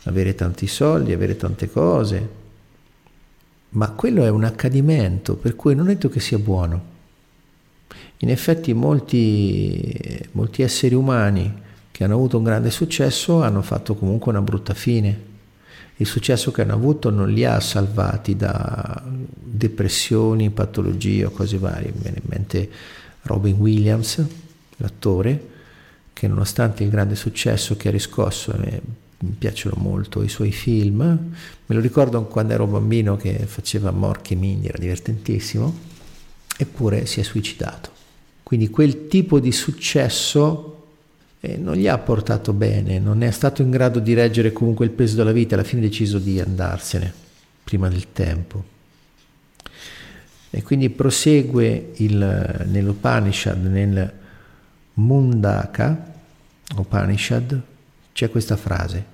[0.03, 2.29] avere tanti soldi, avere tante cose.
[3.69, 6.95] ma quello è un accadimento, per cui non è detto che sia buono.
[8.19, 9.95] In effetti molti,
[10.31, 11.65] molti esseri umani
[11.97, 15.19] che hanno avuto un grande successo hanno fatto comunque una brutta fine.
[15.95, 21.91] Il successo che hanno avuto non li ha salvati da depressioni, patologie o cose varie.
[21.91, 22.69] Mi viene in mente
[23.23, 24.23] Robin Williams,
[24.75, 25.47] l'attore,
[26.13, 31.75] che nonostante il grande successo che ha riscosso, mi piacciono molto i suoi film, me
[31.75, 35.75] lo ricordo quando ero bambino che faceva Morchi Mindy, era divertentissimo,
[36.57, 37.89] eppure si è suicidato.
[38.43, 40.76] Quindi quel tipo di successo
[41.47, 44.91] eh, non gli ha portato bene, non è stato in grado di reggere comunque il
[44.91, 47.13] peso della vita, alla fine ha deciso di andarsene
[47.63, 48.75] prima del tempo.
[50.49, 54.13] E quindi prosegue il, nell'Upanishad, nel
[54.95, 56.13] Mundaka
[56.75, 57.61] Upanishad,
[58.11, 59.05] c'è questa frase,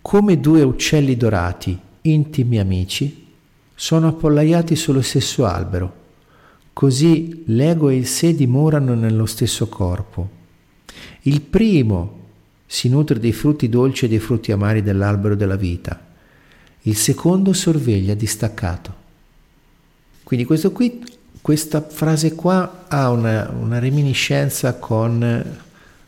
[0.00, 3.32] come due uccelli dorati, intimi amici,
[3.74, 6.02] sono appollaiati sullo stesso albero,
[6.72, 10.42] così l'ego e il sé dimorano nello stesso corpo.
[11.26, 12.20] Il primo
[12.66, 15.98] si nutre dei frutti dolci e dei frutti amari dell'albero della vita,
[16.82, 19.02] il secondo sorveglia distaccato.
[20.22, 21.02] Quindi qui,
[21.40, 25.58] questa frase qua ha una, una reminiscenza con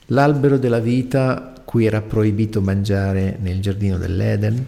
[0.07, 4.67] l'albero della vita cui era proibito mangiare nel giardino dell'Eden.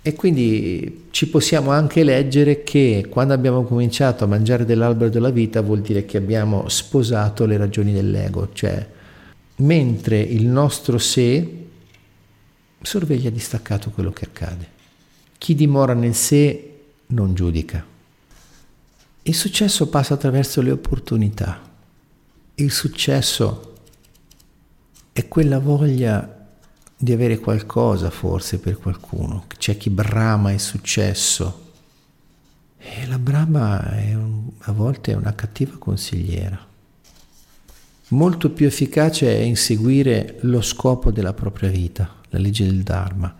[0.00, 5.60] E quindi ci possiamo anche leggere che quando abbiamo cominciato a mangiare dell'albero della vita
[5.60, 8.94] vuol dire che abbiamo sposato le ragioni dell'ego, cioè
[9.56, 11.64] mentre il nostro sé
[12.82, 14.74] sorveglia distaccato quello che accade.
[15.38, 16.74] Chi dimora nel sé
[17.08, 17.84] non giudica.
[19.22, 21.60] Il successo passa attraverso le opportunità.
[22.54, 23.74] Il successo
[25.12, 26.32] è quella voglia
[26.96, 29.46] di avere qualcosa forse per qualcuno.
[29.58, 31.64] C'è chi brama il successo
[32.78, 33.82] e la brama
[34.14, 36.74] un, a volte è una cattiva consigliera.
[38.10, 43.34] Molto più efficace è inseguire lo scopo della propria vita, la legge del Dharma.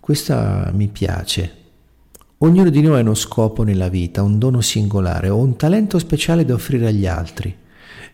[0.00, 1.54] Questa mi piace.
[2.38, 6.44] Ognuno di noi ha uno scopo nella vita, un dono singolare o un talento speciale
[6.44, 7.56] da offrire agli altri.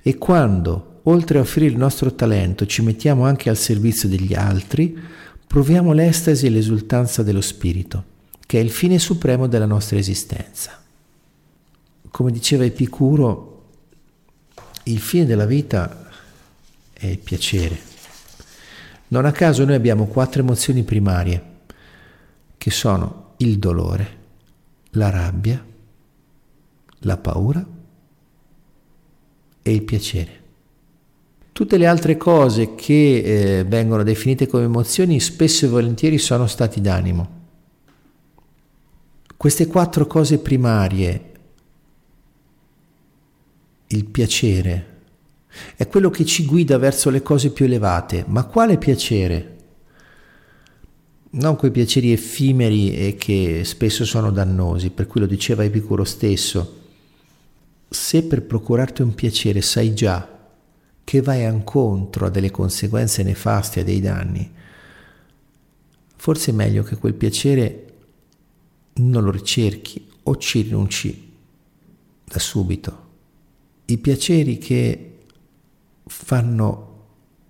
[0.02, 4.94] E quando oltre a offrire il nostro talento, ci mettiamo anche al servizio degli altri,
[5.46, 8.04] proviamo l'estasi e l'esultanza dello spirito,
[8.44, 10.78] che è il fine supremo della nostra esistenza.
[12.10, 13.47] Come diceva Epicuro,
[14.88, 16.06] il fine della vita
[16.92, 17.86] è il piacere.
[19.08, 21.42] Non a caso noi abbiamo quattro emozioni primarie,
[22.56, 24.16] che sono il dolore,
[24.90, 25.64] la rabbia,
[27.00, 27.64] la paura
[29.62, 30.36] e il piacere.
[31.52, 36.80] Tutte le altre cose che eh, vengono definite come emozioni spesso e volentieri sono stati
[36.80, 37.36] d'animo.
[39.36, 41.27] Queste quattro cose primarie,
[43.88, 44.96] il piacere,
[45.76, 48.24] è quello che ci guida verso le cose più elevate.
[48.26, 49.56] Ma quale piacere?
[51.30, 56.76] Non quei piaceri effimeri e che spesso sono dannosi, per cui lo diceva Epicuro stesso.
[57.88, 60.36] Se per procurarti un piacere sai già
[61.04, 64.50] che vai incontro a delle conseguenze nefaste, a dei danni,
[66.16, 67.84] forse è meglio che quel piacere
[68.94, 71.32] non lo ricerchi o ci rinunci
[72.24, 73.07] da subito.
[73.90, 75.18] I piaceri che
[76.06, 76.86] fanno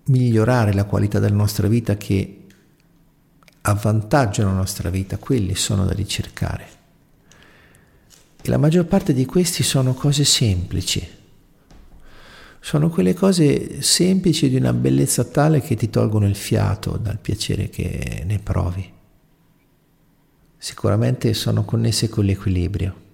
[0.05, 2.45] migliorare la qualità della nostra vita, che
[3.61, 6.67] avvantaggiano la nostra vita, quelli sono da ricercare.
[8.41, 11.17] E la maggior parte di questi sono cose semplici
[12.61, 17.69] sono quelle cose semplici di una bellezza tale che ti tolgono il fiato dal piacere
[17.69, 18.91] che ne provi.
[20.57, 23.07] Sicuramente sono connesse con l'equilibrio.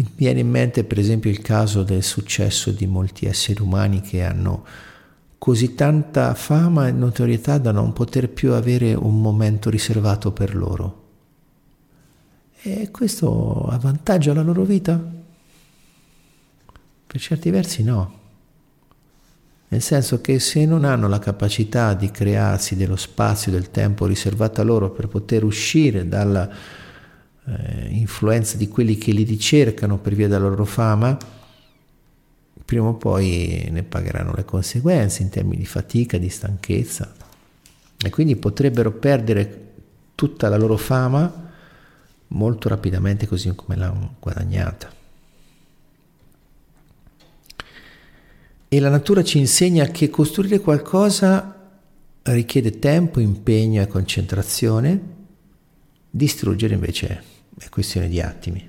[0.00, 4.22] Mi viene in mente per esempio il caso del successo di molti esseri umani che
[4.22, 4.64] hanno
[5.36, 11.08] così tanta fama e notorietà da non poter più avere un momento riservato per loro.
[12.62, 14.98] E questo avvantaggia la loro vita?
[17.06, 18.18] Per certi versi no.
[19.68, 24.62] Nel senso che se non hanno la capacità di crearsi dello spazio, del tempo riservato
[24.62, 26.48] a loro per poter uscire dalla
[27.46, 31.16] eh, influenza di quelli che li ricercano per via della loro fama,
[32.64, 37.12] prima o poi ne pagheranno le conseguenze in termini di fatica, di stanchezza
[38.02, 39.68] e quindi potrebbero perdere
[40.14, 41.48] tutta la loro fama
[42.28, 44.92] molto rapidamente così come l'hanno guadagnata.
[48.68, 51.56] E la natura ci insegna che costruire qualcosa
[52.22, 55.00] richiede tempo, impegno e concentrazione,
[56.10, 57.22] Distruggere invece
[57.58, 58.68] è questione di attimi.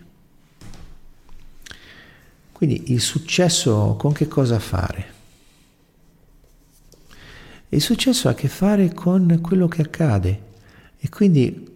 [2.52, 5.20] Quindi il successo con che cosa fare?
[7.70, 10.42] Il successo ha a che fare con quello che accade
[11.00, 11.70] e quindi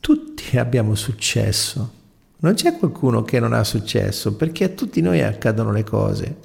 [0.00, 1.92] tutti abbiamo successo.
[2.38, 6.36] Non c'è qualcuno che non ha successo perché a tutti noi accadono le cose.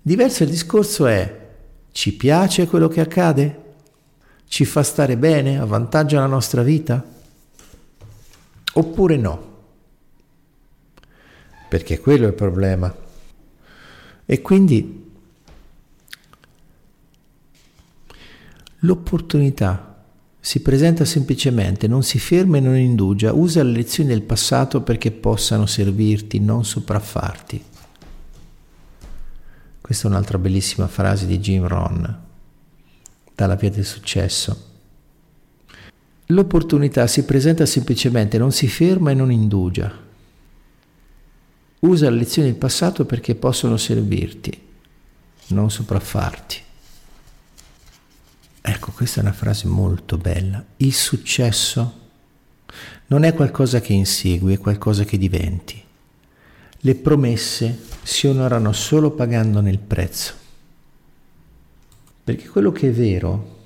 [0.00, 1.48] Diverso il discorso è,
[1.90, 3.61] ci piace quello che accade?
[4.52, 5.58] Ci fa stare bene?
[5.58, 7.02] Avvantaggia la nostra vita?
[8.74, 9.52] Oppure no?
[11.70, 12.94] Perché quello è il problema.
[14.26, 15.10] E quindi
[18.80, 20.04] l'opportunità
[20.38, 25.12] si presenta semplicemente, non si ferma e non indugia, usa le lezioni del passato perché
[25.12, 27.64] possano servirti, non sopraffarti.
[29.80, 32.30] Questa è un'altra bellissima frase di Jim Ron,
[33.34, 34.70] dalla via del successo.
[36.26, 39.92] L'opportunità si presenta semplicemente, non si ferma e non indugia.
[41.80, 44.60] Usa le lezioni del passato perché possono servirti,
[45.48, 46.60] non sopraffarti.
[48.64, 50.64] Ecco, questa è una frase molto bella.
[50.76, 52.00] Il successo
[53.08, 55.82] non è qualcosa che insegui, è qualcosa che diventi.
[56.84, 60.34] Le promesse si onorano solo pagandone il prezzo.
[62.24, 63.60] Perché quello che è vero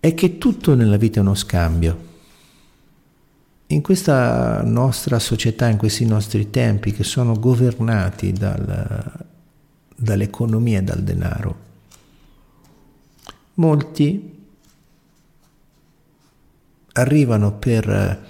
[0.00, 2.04] è che tutto nella vita è uno scambio.
[3.68, 9.26] In questa nostra società, in questi nostri tempi che sono governati dal,
[9.96, 11.58] dall'economia e dal denaro,
[13.54, 14.34] molti
[16.92, 18.26] arrivano per,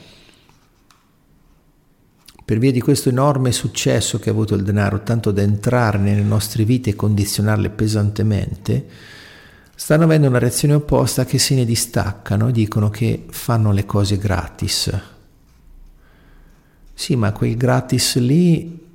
[2.47, 6.23] per via di questo enorme successo che ha avuto il denaro, tanto da entrare nelle
[6.23, 8.87] nostre vite e condizionarle pesantemente,
[9.75, 14.17] stanno avendo una reazione opposta che se ne distaccano e dicono che fanno le cose
[14.17, 14.99] gratis.
[16.95, 18.87] Sì, ma quel gratis lì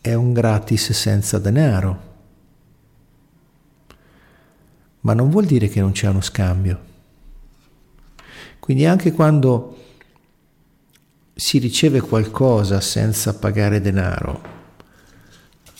[0.00, 2.08] è un gratis senza denaro
[5.00, 6.88] ma non vuol dire che non c'è uno scambio.
[8.58, 9.79] Quindi anche quando
[11.40, 14.42] si riceve qualcosa senza pagare denaro,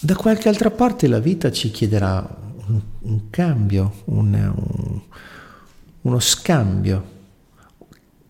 [0.01, 2.27] da qualche altra parte la vita ci chiederà
[2.67, 5.01] un, un cambio, un, un,
[6.01, 7.19] uno scambio.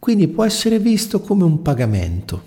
[0.01, 2.43] Quindi può essere visto come un pagamento.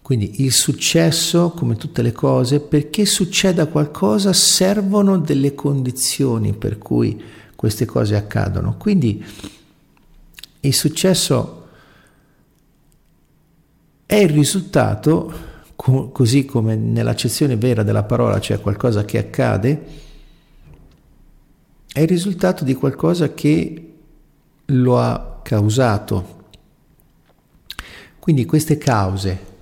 [0.00, 7.20] Quindi il successo, come tutte le cose, perché succeda qualcosa servono delle condizioni per cui
[7.56, 8.76] queste cose accadono.
[8.78, 9.24] Quindi
[10.60, 11.55] il successo
[14.06, 15.32] è il risultato,
[15.74, 20.04] così come nell'accezione vera della parola c'è qualcosa che accade,
[21.92, 23.94] è il risultato di qualcosa che
[24.66, 26.44] lo ha causato.
[28.20, 29.54] Quindi queste cause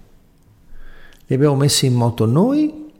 [1.27, 2.93] le abbiamo messe in moto noi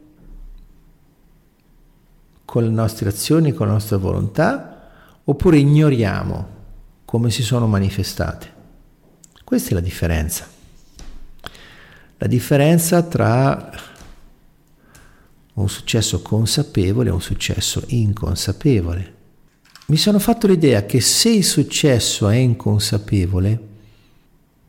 [2.43, 4.89] con le nostre azioni, con la nostra volontà,
[5.23, 6.47] oppure ignoriamo
[7.05, 8.53] come si sono manifestate.
[9.43, 10.53] Questa è la differenza.
[12.17, 13.71] La differenza tra
[15.55, 19.13] un successo consapevole e un successo inconsapevole.
[19.87, 23.67] Mi sono fatto l'idea che se il successo è inconsapevole,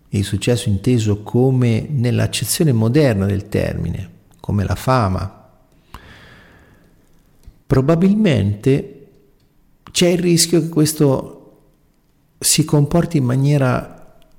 [0.09, 5.51] il successo inteso come nell'accezione moderna del termine, come la fama,
[7.67, 9.09] probabilmente
[9.91, 11.33] c'è il rischio che questo
[12.39, 13.96] si comporti in maniera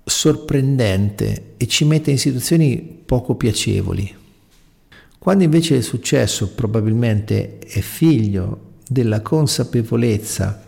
[0.07, 4.15] sorprendente e ci metta in situazioni poco piacevoli.
[5.19, 10.63] Quando invece il successo probabilmente è figlio della consapevolezza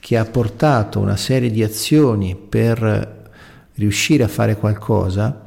[0.00, 3.30] che ha portato una serie di azioni per
[3.74, 5.46] riuscire a fare qualcosa,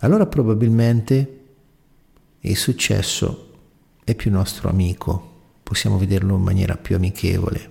[0.00, 1.40] allora probabilmente
[2.38, 3.50] il successo
[4.04, 7.70] è più nostro amico, possiamo vederlo in maniera più amichevole.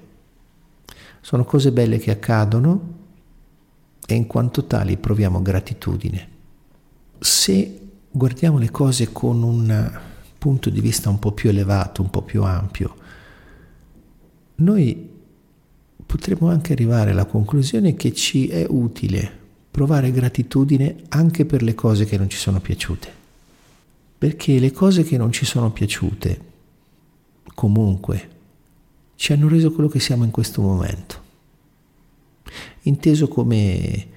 [1.21, 2.96] Sono cose belle che accadono
[4.09, 6.27] e in quanto tali proviamo gratitudine.
[7.19, 7.79] Se
[8.09, 9.99] guardiamo le cose con un
[10.37, 12.95] punto di vista un po' più elevato, un po' più ampio,
[14.55, 15.09] noi
[16.05, 22.05] potremmo anche arrivare alla conclusione che ci è utile provare gratitudine anche per le cose
[22.05, 23.13] che non ci sono piaciute.
[24.17, 26.41] Perché le cose che non ci sono piaciute,
[27.53, 28.29] comunque,
[29.15, 31.25] ci hanno reso quello che siamo in questo momento.
[32.87, 34.07] Inteso come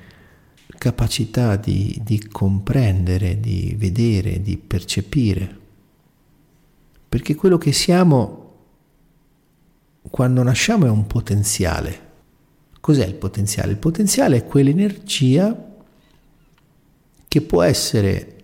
[0.78, 5.58] capacità di, di comprendere, di vedere, di percepire.
[7.08, 8.40] Perché quello che siamo
[10.08, 12.08] quando nasciamo è un potenziale.
[12.80, 13.72] Cos'è il potenziale?
[13.72, 15.68] Il potenziale è quell'energia
[17.28, 18.36] che può essere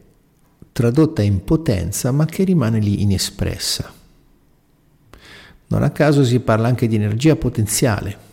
[0.72, 3.92] tradotta in potenza ma che rimane lì inespressa.
[5.68, 8.25] Non a caso si parla anche di energia potenziale.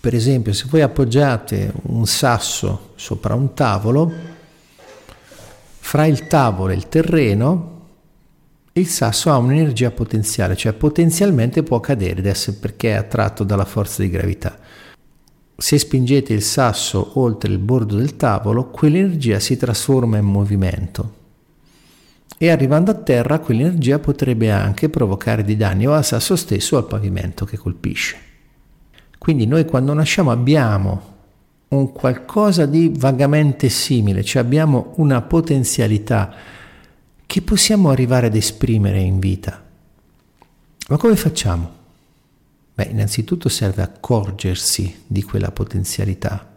[0.00, 4.12] Per esempio, se voi appoggiate un sasso sopra un tavolo,
[5.80, 7.76] fra il tavolo e il terreno,
[8.72, 14.10] il sasso ha un'energia potenziale, cioè potenzialmente può cadere perché è attratto dalla forza di
[14.10, 14.56] gravità.
[15.56, 21.16] Se spingete il sasso oltre il bordo del tavolo, quell'energia si trasforma in movimento
[22.38, 26.78] e arrivando a terra quell'energia potrebbe anche provocare dei danni o al sasso stesso o
[26.78, 28.27] al pavimento che colpisce.
[29.18, 31.16] Quindi noi quando nasciamo abbiamo
[31.68, 36.32] un qualcosa di vagamente simile, cioè abbiamo una potenzialità
[37.26, 39.62] che possiamo arrivare ad esprimere in vita.
[40.88, 41.76] Ma come facciamo?
[42.74, 46.48] Beh, innanzitutto serve accorgersi di quella potenzialità.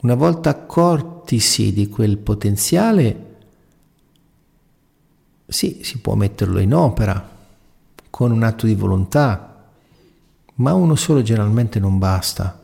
[0.00, 3.24] Una volta accortisi di quel potenziale,
[5.48, 7.36] sì, si può metterlo in opera
[8.10, 9.47] con un atto di volontà,
[10.58, 12.60] ma uno solo generalmente non basta.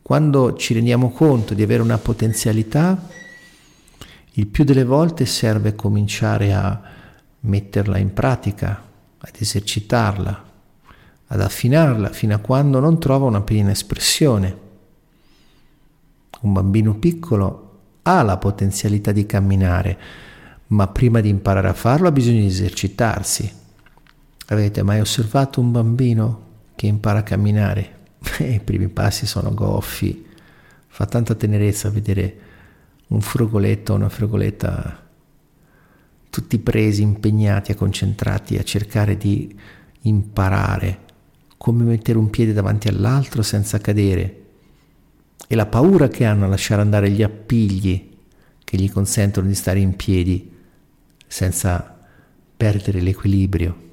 [0.00, 3.08] Quando ci rendiamo conto di avere una potenzialità,
[4.32, 6.80] il più delle volte serve cominciare a
[7.40, 8.82] metterla in pratica,
[9.18, 10.44] ad esercitarla,
[11.28, 14.58] ad affinarla fino a quando non trova una piena espressione.
[16.40, 17.70] Un bambino piccolo
[18.02, 19.98] ha la potenzialità di camminare,
[20.68, 23.60] ma prima di imparare a farlo ha bisogno di esercitarsi.
[24.52, 28.00] Avete mai osservato un bambino che impara a camminare?
[28.38, 30.26] I primi passi sono goffi,
[30.88, 32.36] fa tanta tenerezza vedere
[33.06, 35.06] un frugoletto o una frugoletta
[36.28, 39.58] tutti presi, impegnati, concentrati a cercare di
[40.02, 41.00] imparare
[41.56, 44.40] come mettere un piede davanti all'altro senza cadere
[45.48, 48.10] e la paura che hanno a lasciare andare gli appigli
[48.64, 50.50] che gli consentono di stare in piedi
[51.26, 51.98] senza
[52.54, 53.91] perdere l'equilibrio.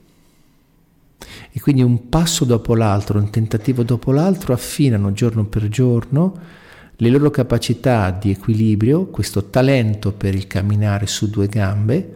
[1.52, 6.58] E quindi un passo dopo l'altro, un tentativo dopo l'altro affinano giorno per giorno
[7.02, 12.16] le loro capacità di equilibrio, questo talento per il camminare su due gambe,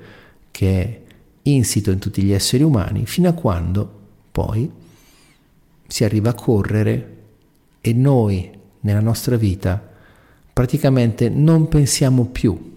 [0.51, 1.01] che è
[1.43, 4.01] insito in tutti gli esseri umani, fino a quando
[4.31, 4.69] poi
[5.87, 7.17] si arriva a correre
[7.79, 8.49] e noi
[8.81, 9.81] nella nostra vita
[10.51, 12.71] praticamente non pensiamo più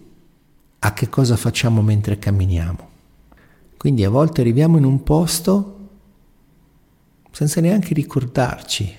[0.78, 2.88] a che cosa facciamo mentre camminiamo.
[3.76, 5.75] Quindi a volte arriviamo in un posto
[7.36, 8.90] senza neanche ricordarci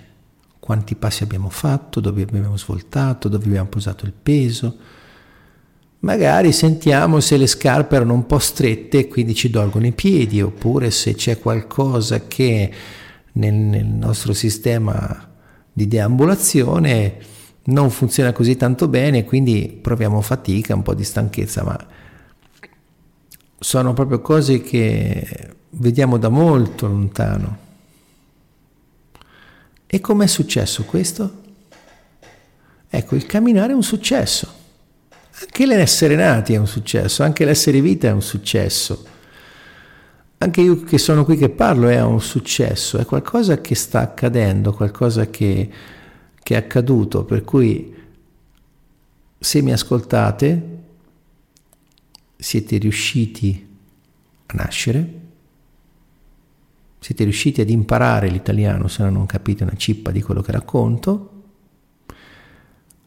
[0.59, 4.77] quanti passi abbiamo fatto, dove abbiamo svoltato, dove abbiamo posato il peso,
[6.01, 10.39] Magari sentiamo se le scarpe erano un po' strette e quindi ci dolgono i piedi,
[10.39, 12.71] oppure se c'è qualcosa che
[13.31, 15.27] nel, nel nostro sistema
[15.73, 17.17] di deambulazione
[17.63, 21.87] non funziona così tanto bene, quindi proviamo fatica, un po' di stanchezza, ma
[23.57, 27.65] sono proprio cose che vediamo da molto lontano.
[29.87, 31.43] E com'è successo questo?
[32.89, 34.53] Ecco, il camminare è un successo.
[35.39, 39.05] Anche l'essere nati è un successo, anche l'essere vita è un successo.
[40.39, 44.73] Anche io che sono qui che parlo è un successo, è qualcosa che sta accadendo,
[44.73, 45.69] qualcosa che,
[46.43, 47.95] che è accaduto, per cui
[49.39, 50.77] se mi ascoltate
[52.35, 53.67] siete riusciti
[54.47, 55.16] a nascere,
[57.07, 61.29] siete riusciti ad imparare l'italiano se non capite una cippa di quello che racconto,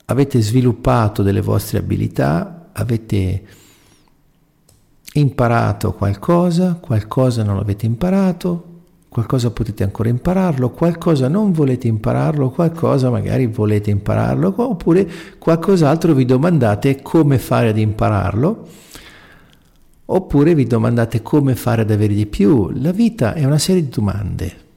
[0.07, 3.44] avete sviluppato delle vostre abilità, avete
[5.12, 8.64] imparato qualcosa, qualcosa non avete imparato,
[9.07, 15.07] qualcosa potete ancora impararlo, qualcosa non volete impararlo, qualcosa magari volete impararlo, oppure
[15.38, 18.66] qualcos'altro vi domandate come fare ad impararlo,
[20.13, 22.71] oppure vi domandate come fare ad avere di più.
[22.75, 24.69] La vita è una serie di domande.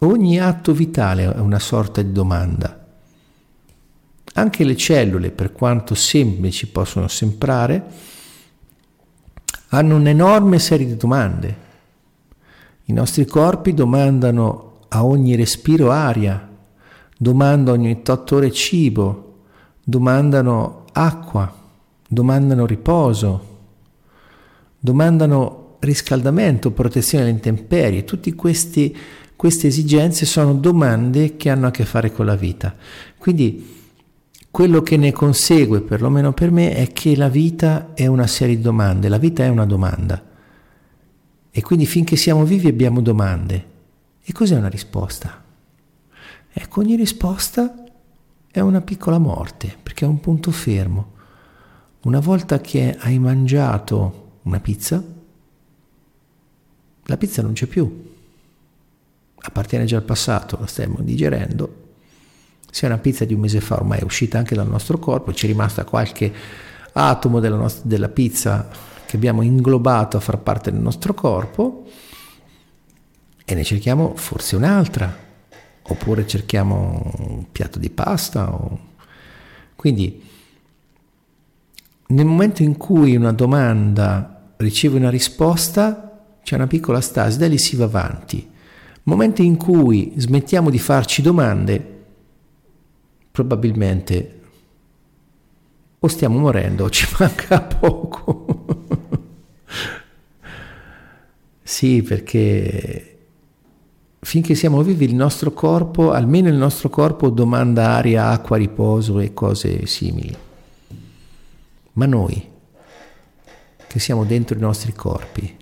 [0.00, 2.86] Ogni atto vitale è una sorta di domanda.
[4.34, 7.84] Anche le cellule, per quanto semplici possono sembrare,
[9.70, 11.66] hanno un'enorme serie di domande.
[12.84, 16.48] I nostri corpi domandano a ogni respiro aria,
[17.16, 19.40] domandano ogni otto ore cibo,
[19.82, 21.52] domandano acqua,
[22.06, 23.56] domandano riposo,
[24.78, 28.04] domandano riscaldamento, protezione alle intemperie.
[28.04, 28.92] Tutte queste
[29.36, 32.74] esigenze sono domande che hanno a che fare con la vita.
[33.16, 33.76] Quindi
[34.50, 38.62] quello che ne consegue, perlomeno per me, è che la vita è una serie di
[38.62, 40.24] domande, la vita è una domanda.
[41.50, 43.66] E quindi finché siamo vivi abbiamo domande.
[44.22, 45.44] E cos'è una risposta?
[46.52, 47.84] Ecco, ogni risposta
[48.50, 51.12] è una piccola morte, perché è un punto fermo.
[52.02, 55.02] Una volta che hai mangiato una pizza,
[57.04, 58.14] la pizza non c'è più,
[59.36, 61.86] appartiene già al passato, la stiamo digerendo.
[62.70, 65.46] Se una pizza di un mese fa ormai è uscita anche dal nostro corpo, ci
[65.46, 66.32] è rimasta qualche
[66.92, 68.68] atomo della, nostra, della pizza
[69.06, 71.86] che abbiamo inglobato a far parte del nostro corpo
[73.44, 75.26] e ne cerchiamo forse un'altra
[75.82, 78.52] oppure cerchiamo un piatto di pasta.
[78.52, 78.78] O...
[79.74, 80.22] Quindi
[82.08, 87.58] nel momento in cui una domanda riceve una risposta, c'è una piccola stasi, da lì
[87.58, 88.48] si va avanti.
[89.04, 91.96] Momento in cui smettiamo di farci domande,
[93.30, 94.34] probabilmente
[96.00, 98.76] o stiamo morendo o ci manca poco.
[101.62, 103.18] sì, perché
[104.20, 109.32] finché siamo vivi il nostro corpo, almeno il nostro corpo domanda aria, acqua, riposo e
[109.32, 110.36] cose simili.
[111.94, 112.47] Ma noi,
[113.88, 115.56] che siamo dentro i nostri corpi,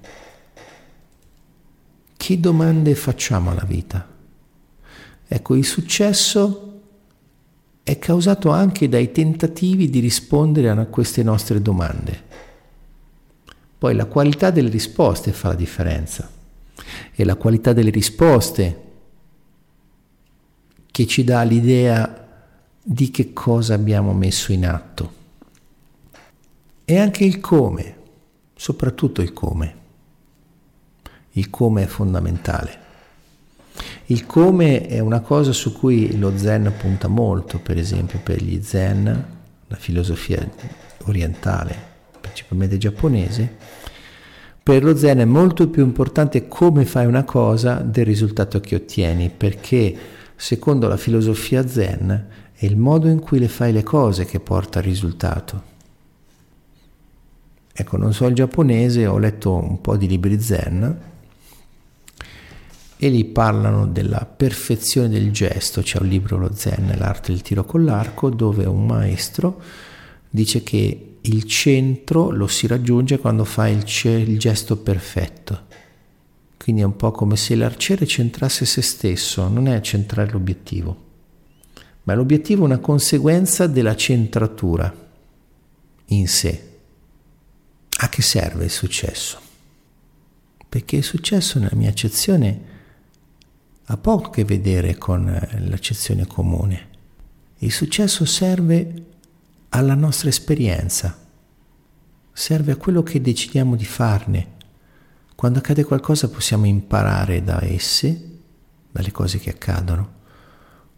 [2.16, 4.06] che domande facciamo alla vita?
[5.28, 6.80] Ecco, il successo
[7.82, 12.24] è causato anche dai tentativi di rispondere a queste nostre domande.
[13.78, 16.34] Poi la qualità delle risposte fa la differenza
[17.14, 18.82] è la qualità delle risposte
[20.90, 22.26] che ci dà l'idea
[22.82, 25.12] di che cosa abbiamo messo in atto.
[26.84, 27.95] E anche il come,
[28.56, 29.74] soprattutto il come.
[31.32, 32.84] Il come è fondamentale.
[34.06, 38.62] Il come è una cosa su cui lo zen punta molto, per esempio per gli
[38.62, 39.26] zen,
[39.66, 40.48] la filosofia
[41.04, 41.76] orientale,
[42.20, 43.56] principalmente giapponese,
[44.62, 49.30] per lo zen è molto più importante come fai una cosa del risultato che ottieni,
[49.30, 49.94] perché
[50.34, 54.78] secondo la filosofia zen è il modo in cui le fai le cose che porta
[54.78, 55.74] al risultato.
[57.78, 61.00] Ecco, non so il giapponese, ho letto un po' di libri zen
[62.96, 65.82] e lì parlano della perfezione del gesto.
[65.82, 69.60] C'è un libro, lo zen, l'arte del tiro con l'arco, dove un maestro
[70.30, 75.64] dice che il centro lo si raggiunge quando fa il, il gesto perfetto.
[76.56, 80.96] Quindi è un po' come se l'arciere centrasse se stesso, non è centrare l'obiettivo,
[82.04, 84.90] ma l'obiettivo è una conseguenza della centratura
[86.06, 86.65] in sé.
[87.98, 89.40] A che serve il successo?
[90.68, 92.60] Perché il successo nella mia accezione
[93.86, 95.24] ha poco a che vedere con
[95.60, 96.88] l'accezione comune.
[97.58, 99.04] Il successo serve
[99.70, 101.16] alla nostra esperienza,
[102.32, 104.54] serve a quello che decidiamo di farne.
[105.34, 108.40] Quando accade qualcosa possiamo imparare da esse,
[108.90, 110.14] dalle cose che accadono,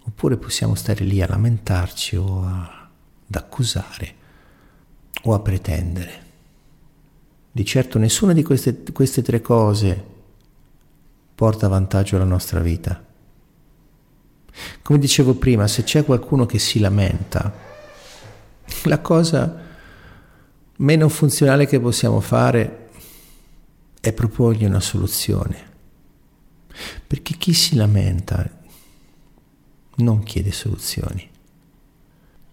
[0.01, 2.91] oppure possiamo stare lì a lamentarci o a,
[3.29, 4.15] ad accusare
[5.23, 6.27] o a pretendere.
[7.59, 10.05] Di certo nessuna di queste, queste tre cose
[11.35, 13.05] porta vantaggio alla nostra vita.
[14.81, 17.53] Come dicevo prima, se c'è qualcuno che si lamenta,
[18.85, 19.61] la cosa
[20.77, 22.91] meno funzionale che possiamo fare
[23.99, 25.71] è proporgli una soluzione.
[27.09, 28.49] Perché chi si lamenta
[29.97, 31.29] non chiede soluzioni.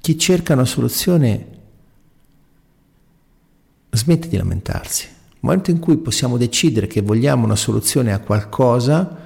[0.01, 1.54] Chi cerca una soluzione
[3.95, 5.05] smette di lamentarsi.
[5.05, 9.23] Nel momento in cui possiamo decidere che vogliamo una soluzione a qualcosa,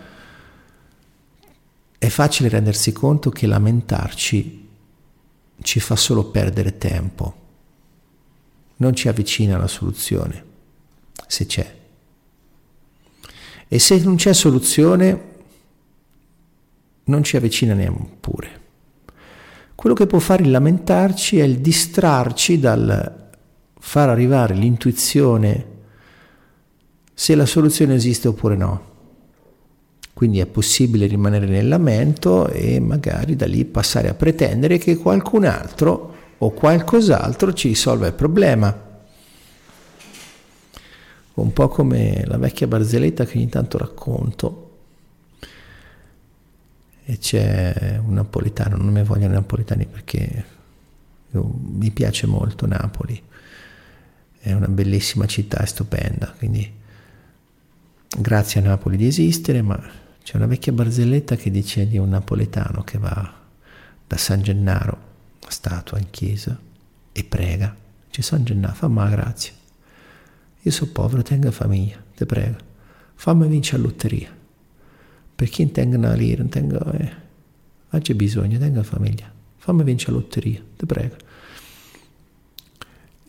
[1.98, 4.68] è facile rendersi conto che lamentarci
[5.62, 7.36] ci fa solo perdere tempo,
[8.78, 10.44] non ci avvicina alla soluzione,
[11.28, 11.78] se c'è.
[13.68, 15.28] E se non c'è soluzione,
[17.04, 18.62] non ci avvicina neppure.
[19.76, 23.29] Quello che può fare il lamentarci è il distrarci dal
[23.80, 25.66] far arrivare l'intuizione
[27.14, 28.88] se la soluzione esiste oppure no.
[30.14, 35.46] Quindi è possibile rimanere nel lamento e magari da lì passare a pretendere che qualcun
[35.46, 38.88] altro o qualcos'altro ci risolva il problema.
[41.34, 44.66] Un po' come la vecchia barzelletta che ogni tanto racconto.
[47.06, 50.46] E c'è un napolitano, non mi vogliono napolitani perché
[51.32, 53.22] mi piace molto Napoli.
[54.42, 56.72] È una bellissima città, è stupenda, quindi
[58.18, 59.78] grazie a Napoli di esistere, ma
[60.24, 63.38] c'è una vecchia barzelletta che dice di un napoletano che va
[64.08, 64.98] da San Gennaro,
[65.48, 66.58] statua in chiesa,
[67.12, 67.76] e prega.
[68.08, 69.54] Dice San Gennaro, fammi grazie.
[70.62, 72.58] Io sono povero, tenga famiglia, te prego.
[73.16, 74.36] fammi vincere la lotteria.
[75.36, 77.12] Per chi tenga una lira, tenga, eh,
[77.92, 81.16] oggi bisogno, tenga famiglia, fammi vincere la lotteria, ti prego.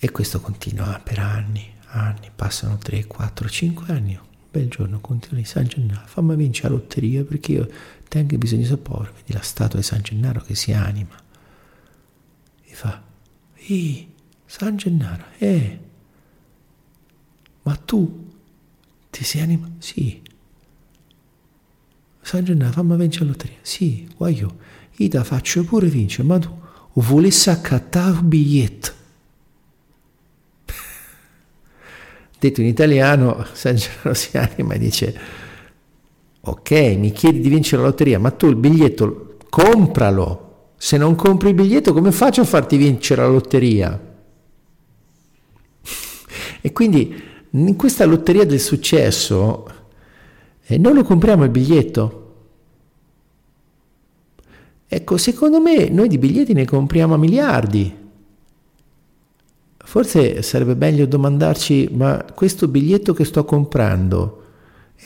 [0.02, 4.14] E questo continua per anni, anni, passano 3, 4, 5 anni.
[4.14, 7.70] Un bel giorno continua di San Gennaro, fammi vincere la lotteria perché io
[8.08, 9.12] tengo bisogno di sopporto.
[9.16, 11.14] Vedi la statua di San Gennaro che si anima.
[12.64, 13.02] E fa,
[13.56, 14.08] Ih,
[14.46, 15.78] San Gennaro, eh,
[17.64, 18.30] ma tu
[19.10, 19.74] ti sei animato?
[19.80, 20.22] Sì.
[22.22, 23.58] San Gennaro, fammi vincere la lotteria.
[23.60, 24.56] Sì, voglio,
[24.96, 26.58] io ti faccio pure vincere, ma tu
[26.94, 28.98] volessi accattare un biglietto.
[32.40, 35.20] Detto in italiano, San Gennaro si anima e dice,
[36.40, 40.72] ok, mi chiedi di vincere la lotteria, ma tu il biglietto compralo.
[40.78, 44.08] Se non compri il biglietto, come faccio a farti vincere la lotteria?
[46.62, 49.66] E quindi in questa lotteria del successo
[50.62, 52.34] eh, noi lo compriamo il biglietto.
[54.86, 57.99] Ecco, secondo me noi di biglietti ne compriamo a miliardi.
[59.90, 64.42] Forse sarebbe meglio domandarci, ma questo biglietto che sto comprando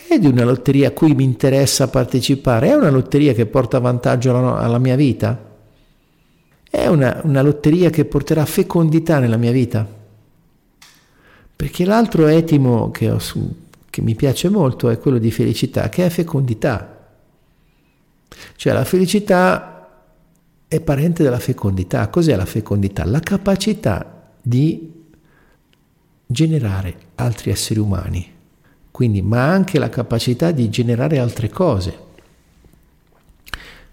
[0.07, 2.69] è di una lotteria a cui mi interessa partecipare?
[2.69, 5.43] È una lotteria che porta vantaggio alla, mia vita?
[6.69, 9.89] È una, una lotteria che porterà fecondità nella mia vita?
[11.57, 13.19] Perché l'altro etimo che, ho,
[13.89, 17.09] che mi piace molto è quello di felicità, che è fecondità.
[18.55, 20.03] Cioè la felicità
[20.69, 22.07] è parente della fecondità.
[22.09, 23.07] Cos'è la fecondità?
[23.07, 24.14] La capacità
[24.47, 24.93] di
[26.27, 28.31] generare altri esseri umani,
[28.91, 31.99] quindi, ma anche la capacità di generare altre cose.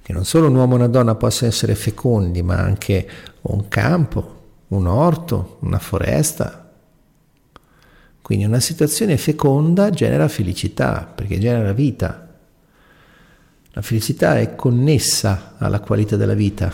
[0.02, 3.08] Che non solo un uomo e una donna possano essere fecondi, ma anche
[3.42, 4.40] un campo,
[4.70, 6.70] un orto, una foresta,
[8.22, 12.28] quindi una situazione feconda genera felicità, perché genera vita.
[13.72, 16.74] La felicità è connessa alla qualità della vita,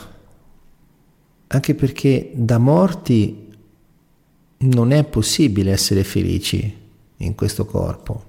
[1.48, 3.47] anche perché da morti
[4.60, 6.86] non è possibile essere felici
[7.18, 8.24] in questo corpo.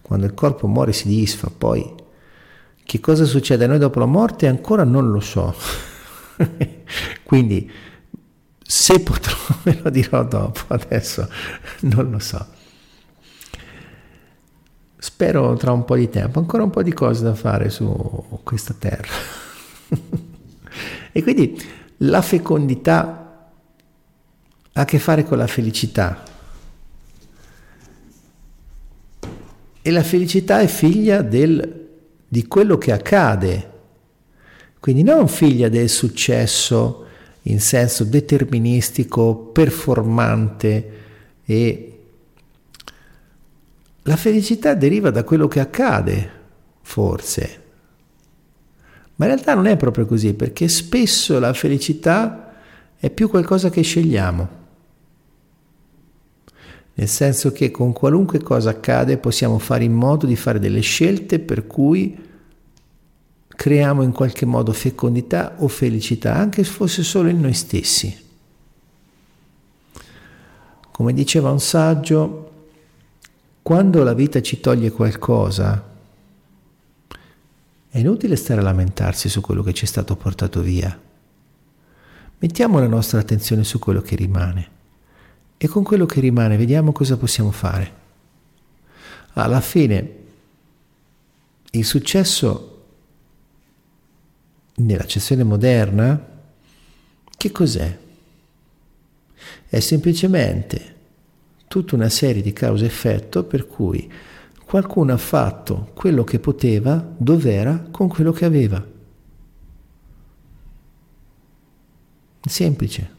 [0.00, 2.02] Quando il corpo muore si disfa, poi
[2.84, 5.54] che cosa succede a noi dopo la morte ancora non lo so.
[7.22, 7.70] Quindi
[8.60, 11.28] se potrò ve lo dirò dopo, adesso
[11.80, 12.46] non lo so.
[14.96, 18.74] Spero tra un po' di tempo, ancora un po' di cose da fare su questa
[18.78, 19.12] terra.
[21.12, 21.60] e quindi
[21.98, 23.23] la fecondità
[24.76, 26.22] ha a che fare con la felicità.
[29.80, 31.88] E la felicità è figlia del,
[32.26, 33.70] di quello che accade,
[34.80, 37.06] quindi non figlia del successo
[37.42, 40.92] in senso deterministico, performante
[41.44, 41.98] e
[44.02, 46.30] la felicità deriva da quello che accade,
[46.82, 47.62] forse.
[49.16, 52.54] Ma in realtà non è proprio così, perché spesso la felicità
[52.96, 54.62] è più qualcosa che scegliamo.
[56.96, 61.40] Nel senso che con qualunque cosa accade possiamo fare in modo di fare delle scelte
[61.40, 62.16] per cui
[63.48, 68.22] creiamo in qualche modo fecondità o felicità, anche se fosse solo in noi stessi.
[70.92, 72.52] Come diceva un saggio,
[73.62, 75.92] quando la vita ci toglie qualcosa,
[77.88, 80.96] è inutile stare a lamentarsi su quello che ci è stato portato via.
[82.38, 84.68] Mettiamo la nostra attenzione su quello che rimane
[85.64, 88.02] e con quello che rimane vediamo cosa possiamo fare.
[89.32, 90.16] Alla fine
[91.70, 92.82] il successo
[94.74, 96.22] nell'accezione moderna,
[97.34, 97.98] che cos'è?
[99.66, 100.94] È semplicemente
[101.66, 104.12] tutta una serie di causa-effetto per cui
[104.66, 108.86] qualcuno ha fatto quello che poteva, dov'era, con quello che aveva.
[112.42, 113.13] Semplice.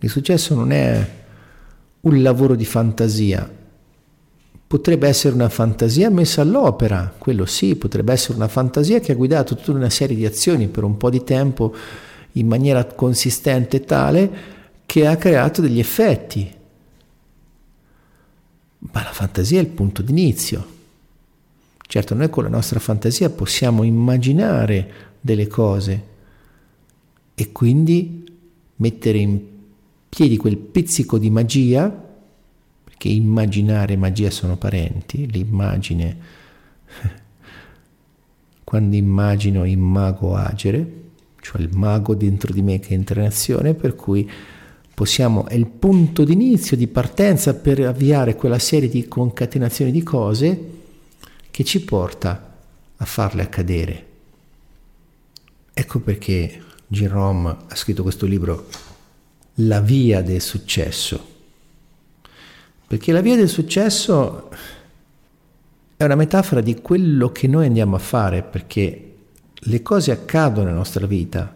[0.00, 1.10] Il successo non è
[2.00, 3.50] un lavoro di fantasia,
[4.68, 9.54] Potrebbe essere una fantasia messa all'opera, quello sì, potrebbe essere una fantasia che ha guidato
[9.54, 11.72] tutta una serie di azioni per un po' di tempo
[12.32, 16.52] in maniera consistente tale che ha creato degli effetti.
[18.78, 20.74] Ma la fantasia è il punto d'inizio.
[21.86, 24.90] Certo, noi con la nostra fantasia possiamo immaginare
[25.20, 26.02] delle cose
[27.36, 28.24] e quindi
[28.74, 29.40] mettere in
[30.16, 32.04] piedi quel pizzico di magia
[32.96, 36.16] che immaginare e magia sono parenti, l'immagine,
[38.64, 40.92] quando immagino immago agere,
[41.42, 44.26] cioè il mago dentro di me che entra in azione, per cui
[44.94, 50.70] possiamo, è il punto d'inizio, di partenza per avviare quella serie di concatenazioni di cose
[51.50, 52.56] che ci porta
[52.96, 54.06] a farle accadere.
[55.74, 58.66] Ecco perché Jerome ha scritto questo libro,
[59.60, 61.34] La via del successo.
[62.86, 64.50] Perché la via del successo
[65.96, 69.14] è una metafora di quello che noi andiamo a fare, perché
[69.54, 71.54] le cose accadono nella nostra vita.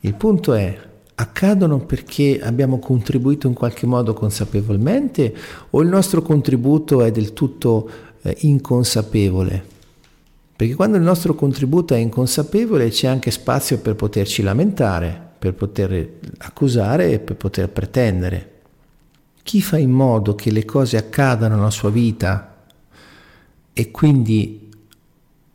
[0.00, 0.76] Il punto è,
[1.16, 5.34] accadono perché abbiamo contribuito in qualche modo consapevolmente
[5.70, 7.88] o il nostro contributo è del tutto
[8.22, 9.72] eh, inconsapevole?
[10.56, 16.18] Perché quando il nostro contributo è inconsapevole c'è anche spazio per poterci lamentare, per poter
[16.38, 18.50] accusare e per poter pretendere.
[19.42, 22.64] Chi fa in modo che le cose accadano nella sua vita
[23.72, 24.70] e quindi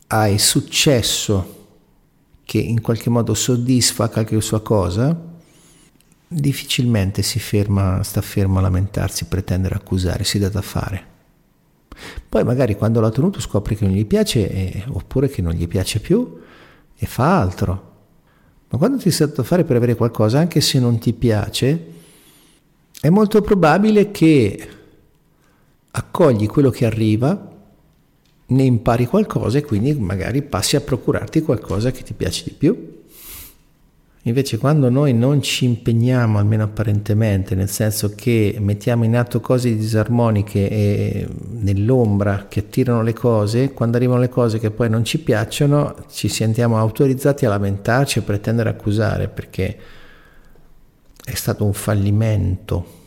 [0.07, 1.57] hai successo
[2.43, 5.15] che in qualche modo soddisfa qualche sua cosa,
[6.27, 11.17] difficilmente si ferma, sta fermo a lamentarsi, pretendere accusare, si dà da fare.
[12.27, 15.67] Poi magari quando l'ha tenuto scopre che non gli piace eh, oppure che non gli
[15.67, 16.39] piace più
[16.95, 17.88] e fa altro.
[18.69, 21.85] Ma quando ti dato da fare per avere qualcosa, anche se non ti piace,
[23.01, 24.67] è molto probabile che
[25.91, 27.47] accogli quello che arriva
[28.45, 32.98] ne impari qualcosa e quindi magari passi a procurarti qualcosa che ti piace di più.
[34.23, 39.73] Invece quando noi non ci impegniamo, almeno apparentemente, nel senso che mettiamo in atto cose
[39.75, 45.19] disarmoniche e nell'ombra che attirano le cose, quando arrivano le cose che poi non ci
[45.19, 49.77] piacciono, ci sentiamo autorizzati a lamentarci e pretendere accusare perché
[51.23, 52.97] è stato un fallimento.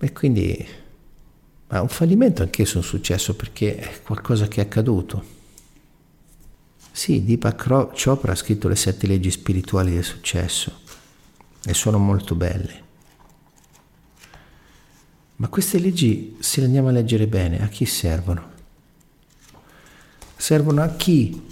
[0.00, 0.66] E quindi
[1.68, 5.38] ma un fallimento anch'esso è un successo perché è qualcosa che è accaduto.
[7.00, 10.80] Sì, Deepak Chopra ha scritto le sette leggi spirituali del successo
[11.64, 12.82] e sono molto belle.
[15.36, 18.50] Ma queste leggi, se le andiamo a leggere bene, a chi servono?
[20.36, 21.42] Servono a chi,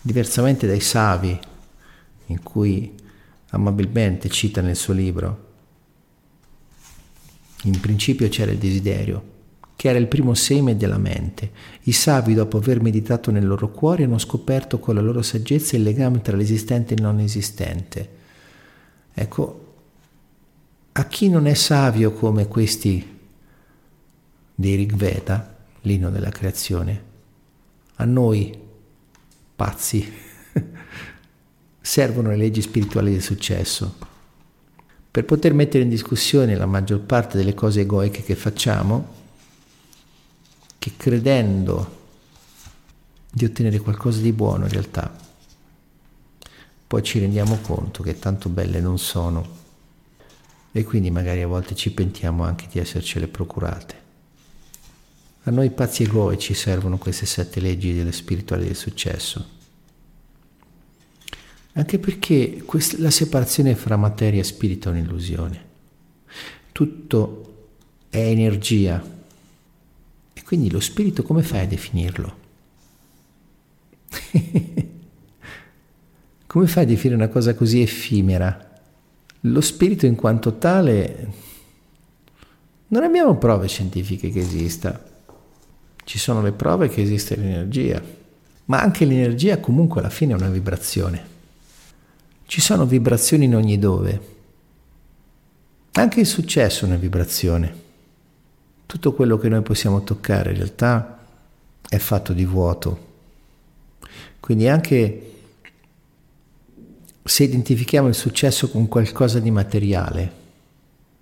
[0.00, 1.38] diversamente dai savi,
[2.26, 2.96] in cui
[3.50, 5.52] amabilmente cita nel suo libro,
[7.62, 9.36] in principio c'era il desiderio,
[9.78, 11.52] che era il primo seme della mente.
[11.82, 15.84] I savi, dopo aver meditato nel loro cuore, hanno scoperto con la loro saggezza il
[15.84, 18.10] legame tra l'esistente e il non esistente.
[19.14, 19.74] Ecco,
[20.90, 23.18] a chi non è savio come questi
[24.52, 27.02] dei Rigveda, l'inno della creazione,
[27.94, 28.52] a noi,
[29.54, 30.12] pazzi,
[31.80, 33.94] servono le leggi spirituali del successo
[35.08, 39.17] per poter mettere in discussione la maggior parte delle cose egoiche che facciamo,
[40.78, 41.96] che credendo
[43.30, 45.14] di ottenere qualcosa di buono in realtà,
[46.86, 49.56] poi ci rendiamo conto che tanto belle non sono
[50.72, 54.06] e quindi magari a volte ci pentiamo anche di essercele procurate.
[55.44, 59.56] A noi pazzi egoici servono queste sette leggi delle spirituali del successo
[61.78, 65.66] anche perché questa, la separazione fra materia e spirito è un'illusione.
[66.72, 67.68] Tutto
[68.10, 69.16] è energia.
[70.48, 72.36] Quindi lo spirito come fai a definirlo?
[76.46, 78.80] come fai a definire una cosa così effimera?
[79.40, 81.32] Lo spirito in quanto tale
[82.86, 84.98] non abbiamo prove scientifiche che esista.
[86.02, 88.02] Ci sono le prove che esiste l'energia,
[88.64, 91.26] ma anche l'energia comunque alla fine è una vibrazione.
[92.46, 94.36] Ci sono vibrazioni in ogni dove.
[95.92, 97.87] Anche il successo è una vibrazione.
[98.88, 101.18] Tutto quello che noi possiamo toccare in realtà
[101.86, 103.06] è fatto di vuoto.
[104.40, 105.32] Quindi anche
[107.22, 110.32] se identifichiamo il successo con qualcosa di materiale,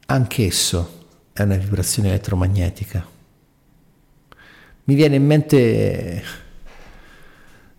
[0.07, 3.05] anch'esso è una vibrazione elettromagnetica.
[4.85, 6.23] Mi viene in mente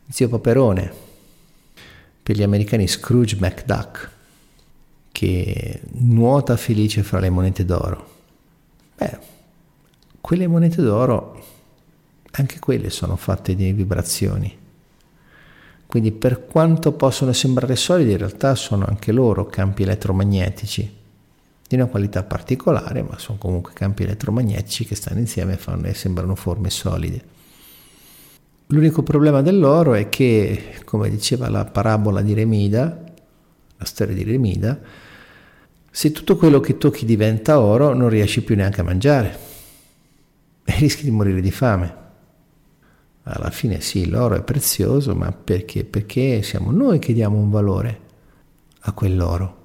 [0.10, 0.94] zio Paperone
[2.22, 4.12] per gli americani Scrooge McDuck,
[5.14, 8.16] che nuota felice fra le monete d'oro.
[8.98, 9.36] Beh,
[10.28, 11.42] quelle monete d'oro,
[12.32, 14.54] anche quelle sono fatte di vibrazioni.
[15.86, 20.96] Quindi per quanto possono sembrare solide, in realtà sono anche loro campi elettromagnetici
[21.66, 25.94] di una qualità particolare, ma sono comunque campi elettromagnetici che stanno insieme e, fanno, e
[25.94, 27.24] sembrano forme solide.
[28.66, 33.02] L'unico problema dell'oro è che, come diceva la parabola di Remida,
[33.78, 34.78] la storia di Remida,
[35.90, 39.47] se tutto quello che tocchi diventa oro non riesci più neanche a mangiare
[40.68, 41.96] e rischi di morire di fame.
[43.24, 45.86] Alla fine sì, l'oro è prezioso, ma perché?
[45.86, 48.00] Perché siamo noi che diamo un valore
[48.82, 49.56] a quell'oro.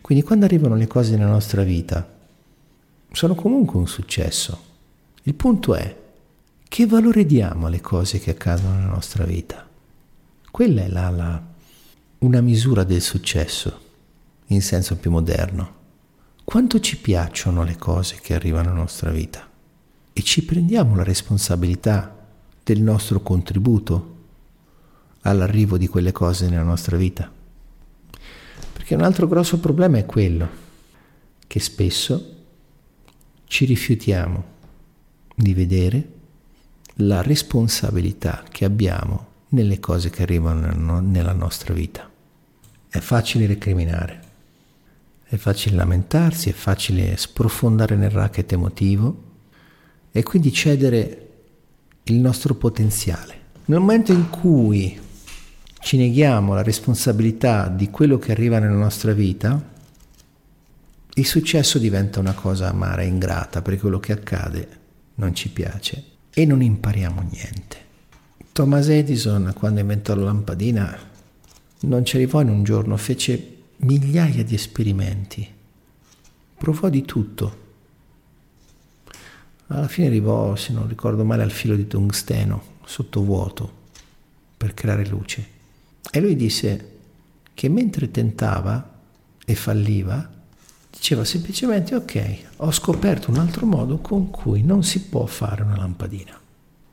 [0.00, 2.08] Quindi quando arrivano le cose nella nostra vita,
[3.10, 4.64] sono comunque un successo.
[5.24, 5.96] Il punto è
[6.68, 9.68] che valore diamo alle cose che accadono nella nostra vita.
[10.48, 11.42] Quella è la, la,
[12.18, 13.80] una misura del successo
[14.46, 15.74] in senso più moderno.
[16.44, 19.45] Quanto ci piacciono le cose che arrivano nella nostra vita
[20.18, 22.26] e ci prendiamo la responsabilità
[22.64, 24.14] del nostro contributo
[25.20, 27.30] all'arrivo di quelle cose nella nostra vita.
[28.72, 30.48] Perché un altro grosso problema è quello
[31.46, 32.34] che spesso
[33.44, 34.44] ci rifiutiamo
[35.34, 36.12] di vedere
[37.00, 42.10] la responsabilità che abbiamo nelle cose che arrivano nella nostra vita.
[42.88, 44.20] È facile recriminare,
[45.24, 49.24] è facile lamentarsi, è facile sprofondare nel racket emotivo
[50.16, 51.28] e quindi cedere
[52.04, 53.34] il nostro potenziale.
[53.66, 54.98] Nel momento in cui
[55.80, 59.74] ci neghiamo la responsabilità di quello che arriva nella nostra vita,
[61.12, 64.68] il successo diventa una cosa amara e ingrata perché quello che accade
[65.16, 66.02] non ci piace
[66.32, 67.76] e non impariamo niente.
[68.52, 70.98] Thomas Edison, quando inventò la lampadina,
[71.80, 75.46] non ci arrivò in un giorno, fece migliaia di esperimenti,
[76.56, 77.64] provò di tutto.
[79.68, 83.84] Alla fine arrivò, se non ricordo male, al filo di tungsteno, sottovuoto,
[84.56, 85.54] per creare luce.
[86.10, 86.94] E lui disse
[87.52, 88.94] che mentre tentava
[89.44, 90.30] e falliva,
[90.90, 95.76] diceva semplicemente ok, ho scoperto un altro modo con cui non si può fare una
[95.76, 96.38] lampadina.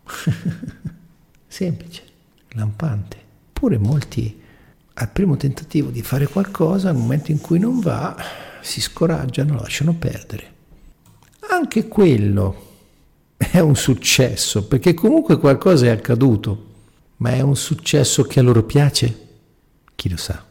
[1.47, 2.03] Semplice,
[2.49, 3.17] lampante.
[3.53, 4.41] Pure molti
[4.95, 8.15] al primo tentativo di fare qualcosa, nel momento in cui non va,
[8.61, 10.52] si scoraggiano, lasciano perdere.
[11.53, 12.71] Anche quello
[13.37, 16.71] è un successo, perché comunque qualcosa è accaduto,
[17.17, 19.27] ma è un successo che a loro piace?
[19.93, 20.43] Chi lo sa?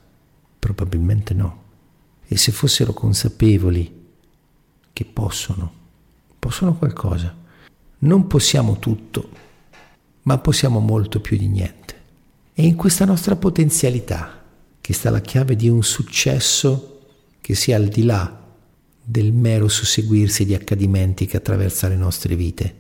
[0.59, 1.61] Probabilmente no
[2.32, 4.00] e se fossero consapevoli
[4.92, 5.72] che possono,
[6.38, 7.36] possono qualcosa.
[7.98, 9.28] Non possiamo tutto,
[10.22, 11.94] ma possiamo molto più di niente.
[12.55, 14.42] E in questa nostra potenzialità
[14.80, 17.00] che sta la chiave di un successo
[17.40, 18.41] che sia al di là
[19.03, 22.74] del mero susseguirsi di accadimenti che attraversa le nostre vite.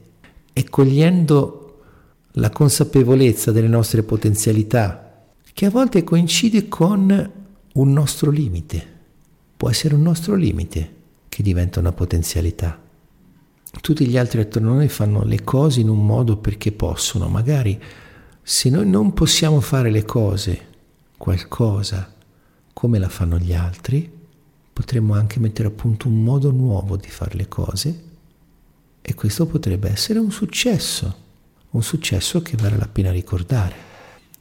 [0.52, 1.80] E cogliendo
[2.32, 7.30] la consapevolezza delle nostre potenzialità, che a volte coincide con
[7.74, 8.90] un nostro limite
[9.56, 10.94] può essere un nostro limite
[11.28, 12.80] che diventa una potenzialità.
[13.80, 17.80] Tutti gli altri attorno a noi fanno le cose in un modo perché possono, magari
[18.42, 20.60] se noi non possiamo fare le cose,
[21.16, 22.12] qualcosa,
[22.72, 24.10] come la fanno gli altri,
[24.72, 28.02] potremmo anche mettere a punto un modo nuovo di fare le cose
[29.02, 31.16] e questo potrebbe essere un successo,
[31.70, 33.74] un successo che vale la pena ricordare,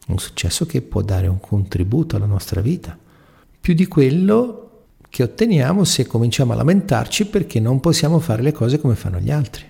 [0.07, 2.97] un successo che può dare un contributo alla nostra vita,
[3.59, 4.69] più di quello
[5.09, 9.31] che otteniamo se cominciamo a lamentarci perché non possiamo fare le cose come fanno gli
[9.31, 9.65] altri.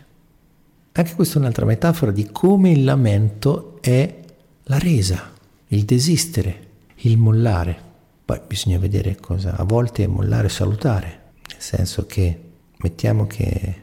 [0.93, 4.19] Anche questa è un'altra metafora di come il lamento è
[4.63, 5.31] la resa,
[5.67, 7.89] il desistere, il mollare.
[8.31, 12.39] Poi bisogna vedere cosa a volte mollare salutare, nel senso che
[12.77, 13.75] mettiamo che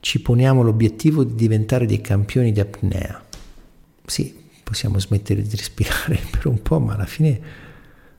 [0.00, 3.22] ci poniamo l'obiettivo di diventare dei campioni di apnea.
[4.06, 7.38] Sì, possiamo smettere di respirare per un po', ma alla fine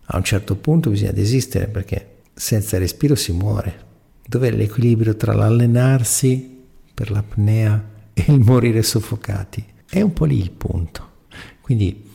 [0.03, 3.85] a un certo punto bisogna desistere perché senza respiro si muore.
[4.23, 6.61] Dov'è l'equilibrio tra l'allenarsi
[6.93, 9.65] per l'apnea e il morire soffocati?
[9.89, 11.23] È un po' lì il punto.
[11.61, 12.07] Quindi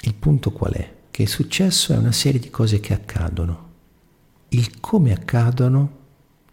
[0.00, 0.96] il punto qual è?
[1.18, 3.70] Che il successo è una serie di cose che accadono.
[4.50, 5.96] Il come accadono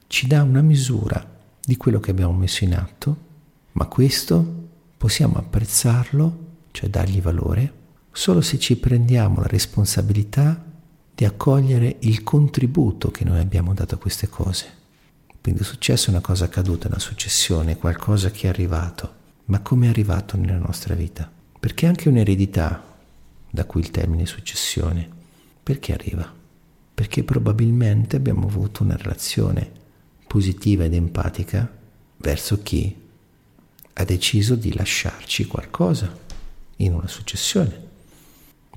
[0.07, 1.23] ci dà una misura
[1.63, 3.17] di quello che abbiamo messo in atto,
[3.73, 6.37] ma questo possiamo apprezzarlo,
[6.71, 7.73] cioè dargli valore,
[8.11, 10.65] solo se ci prendiamo la responsabilità
[11.13, 14.65] di accogliere il contributo che noi abbiamo dato a queste cose.
[15.43, 19.13] Quindi il successo è una cosa accaduta, una successione, qualcosa che è arrivato,
[19.45, 21.31] ma come è arrivato nella nostra vita?
[21.59, 22.93] Perché anche un'eredità,
[23.55, 25.09] da cui il termine successione,
[25.63, 26.31] perché arriva?
[26.93, 29.71] Perché probabilmente abbiamo avuto una relazione
[30.27, 31.71] positiva ed empatica
[32.17, 32.95] verso chi
[33.93, 36.15] ha deciso di lasciarci qualcosa
[36.77, 37.83] in una successione.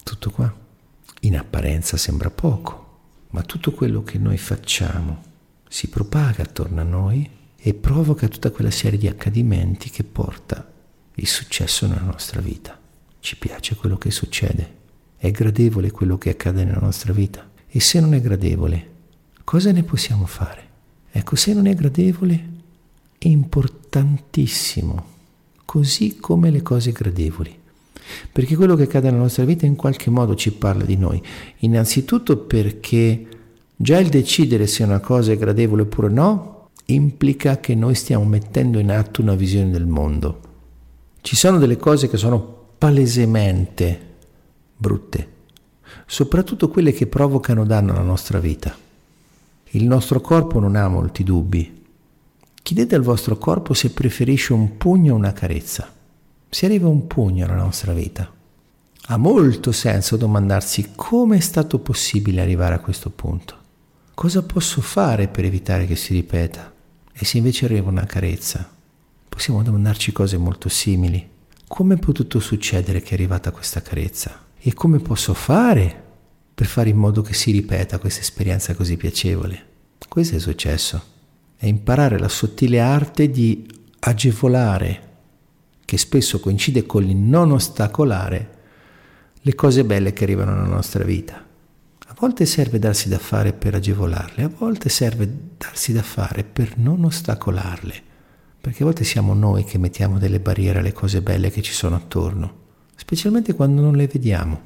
[0.03, 0.57] Tutto qua.
[1.23, 3.01] In apparenza sembra poco,
[3.31, 5.25] ma tutto quello che noi facciamo
[5.69, 10.67] si propaga attorno a noi e provoca tutta quella serie di accadimenti che porta
[11.15, 12.78] il successo nella nostra vita.
[13.21, 14.75] Ci piace quello che succede,
[15.17, 17.49] è gradevole quello che accade nella nostra vita.
[17.69, 18.91] E se non è gradevole,
[19.45, 20.67] cosa ne possiamo fare?
[21.11, 22.49] Ecco, se non è gradevole,
[23.19, 25.05] è importantissimo,
[25.65, 27.57] così come le cose gradevoli
[28.33, 31.23] perché quello che accade nella nostra vita in qualche modo ci parla di noi.
[31.59, 33.27] Innanzitutto perché
[33.81, 38.81] Già il decidere se una cosa è gradevole oppure no implica che noi stiamo mettendo
[38.81, 40.41] in atto una visione del mondo.
[41.21, 44.07] Ci sono delle cose che sono palesemente
[44.77, 45.33] brutte,
[46.07, 48.77] soprattutto quelle che provocano danno alla nostra vita.
[49.71, 51.85] Il nostro corpo non ha molti dubbi.
[52.63, 55.93] Chiedete al vostro corpo se preferisce un pugno o una carezza.
[56.49, 58.33] Se arriva un pugno alla nostra vita,
[59.11, 63.57] ha molto senso domandarsi come è stato possibile arrivare a questo punto.
[64.15, 66.73] Cosa posso fare per evitare che si ripeta?
[67.13, 68.69] E se invece arriva una carezza,
[69.29, 71.37] possiamo domandarci cose molto simili.
[71.69, 74.47] Come è potuto succedere che è arrivata questa carezza?
[74.59, 76.03] E come posso fare
[76.55, 79.67] per fare in modo che si ripeta questa esperienza così piacevole?
[80.09, 81.01] Questo è successo.
[81.57, 83.67] È imparare la sottile arte di
[84.01, 85.03] agevolare,
[85.85, 88.57] che spesso coincide con il non ostacolare,
[89.39, 91.37] le cose belle che arrivano nella nostra vita.
[91.37, 96.79] A volte serve darsi da fare per agevolarle, a volte serve darsi da fare per
[96.79, 98.03] non ostacolarle,
[98.61, 101.95] perché a volte siamo noi che mettiamo delle barriere alle cose belle che ci sono
[101.97, 102.55] attorno,
[102.95, 104.61] specialmente quando non le vediamo.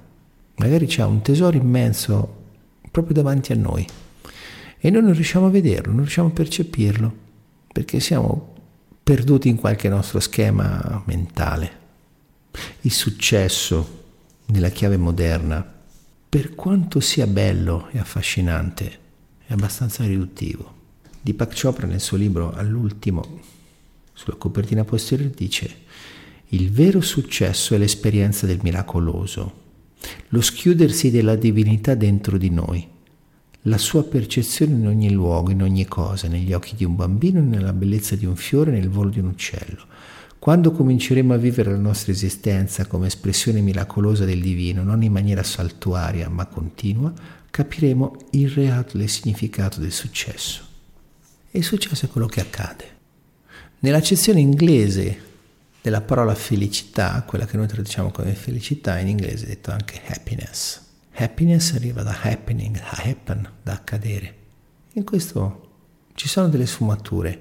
[0.56, 2.40] Magari c'è un tesoro immenso
[2.90, 3.86] proprio davanti a noi
[4.78, 7.14] e noi non riusciamo a vederlo, non riusciamo a percepirlo,
[7.72, 8.54] perché siamo
[9.02, 11.80] perduti in qualche nostro schema mentale.
[12.80, 14.00] Il successo
[14.46, 15.64] nella chiave moderna,
[16.28, 18.98] per quanto sia bello e affascinante,
[19.46, 20.80] è abbastanza riduttivo.
[21.20, 23.40] Deepak Chopra nel suo libro all'ultimo,
[24.12, 25.76] sulla copertina posteriore, dice
[26.48, 29.60] il vero successo è l'esperienza del miracoloso,
[30.28, 32.86] lo schiudersi della divinità dentro di noi,
[33.62, 37.72] la sua percezione in ogni luogo, in ogni cosa, negli occhi di un bambino, nella
[37.72, 39.86] bellezza di un fiore, nel volo di un uccello.
[40.38, 45.44] Quando cominceremo a vivere la nostra esistenza come espressione miracolosa del divino, non in maniera
[45.44, 47.12] saltuaria ma continua,
[47.48, 50.66] capiremo il reale significato del successo.
[51.50, 52.91] E il successo è quello che accade.
[53.84, 55.18] Nell'accezione inglese
[55.82, 60.80] della parola felicità, quella che noi traduciamo come felicità, in inglese è detto anche happiness.
[61.14, 64.34] Happiness arriva da happening, da happen, da accadere.
[64.92, 65.70] In questo
[66.14, 67.40] ci sono delle sfumature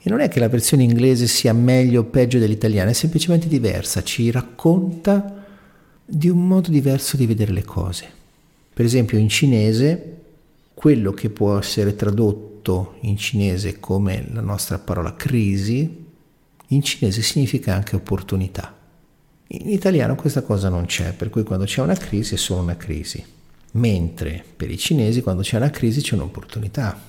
[0.00, 4.02] e non è che la versione inglese sia meglio o peggio dell'italiana, è semplicemente diversa,
[4.02, 5.44] ci racconta
[6.06, 8.08] di un modo diverso di vedere le cose.
[8.72, 10.16] Per esempio in cinese,
[10.72, 12.55] quello che può essere tradotto
[13.00, 16.04] in cinese come la nostra parola crisi,
[16.68, 18.74] in cinese significa anche opportunità.
[19.48, 22.76] In italiano questa cosa non c'è, per cui quando c'è una crisi è solo una
[22.76, 23.24] crisi,
[23.72, 27.00] mentre per i cinesi quando c'è una crisi c'è un'opportunità.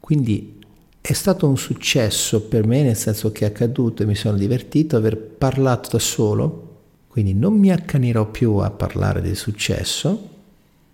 [0.00, 0.58] Quindi
[1.00, 4.96] è stato un successo per me, nel senso che è accaduto e mi sono divertito
[4.96, 6.66] aver parlato da solo,
[7.06, 10.28] quindi non mi accanirò più a parlare del successo,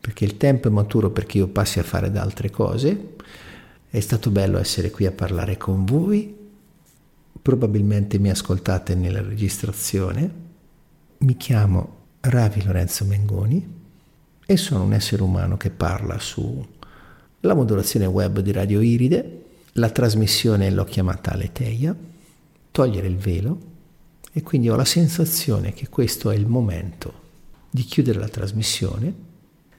[0.00, 2.94] perché il tempo è maturo perché io passi a fare da altre cose.
[3.88, 6.34] È stato bello essere qui a parlare con voi,
[7.40, 10.44] probabilmente mi ascoltate nella registrazione.
[11.18, 13.74] Mi chiamo Ravi Lorenzo Mengoni
[14.44, 19.44] e sono un essere umano che parla sulla modulazione web di Radio Iride
[19.78, 21.94] la trasmissione l'ho chiamata Aleteia,
[22.70, 23.58] togliere il velo
[24.32, 27.24] e quindi ho la sensazione che questo è il momento
[27.68, 29.12] di chiudere la trasmissione.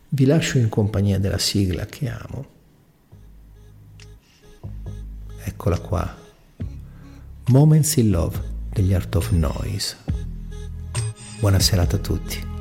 [0.09, 2.45] Vi lascio in compagnia della sigla che amo.
[5.47, 6.13] Eccola qua.
[7.45, 8.37] Moments in Love
[8.69, 9.95] degli Art of Noise.
[11.39, 12.56] Buona serata a tutti.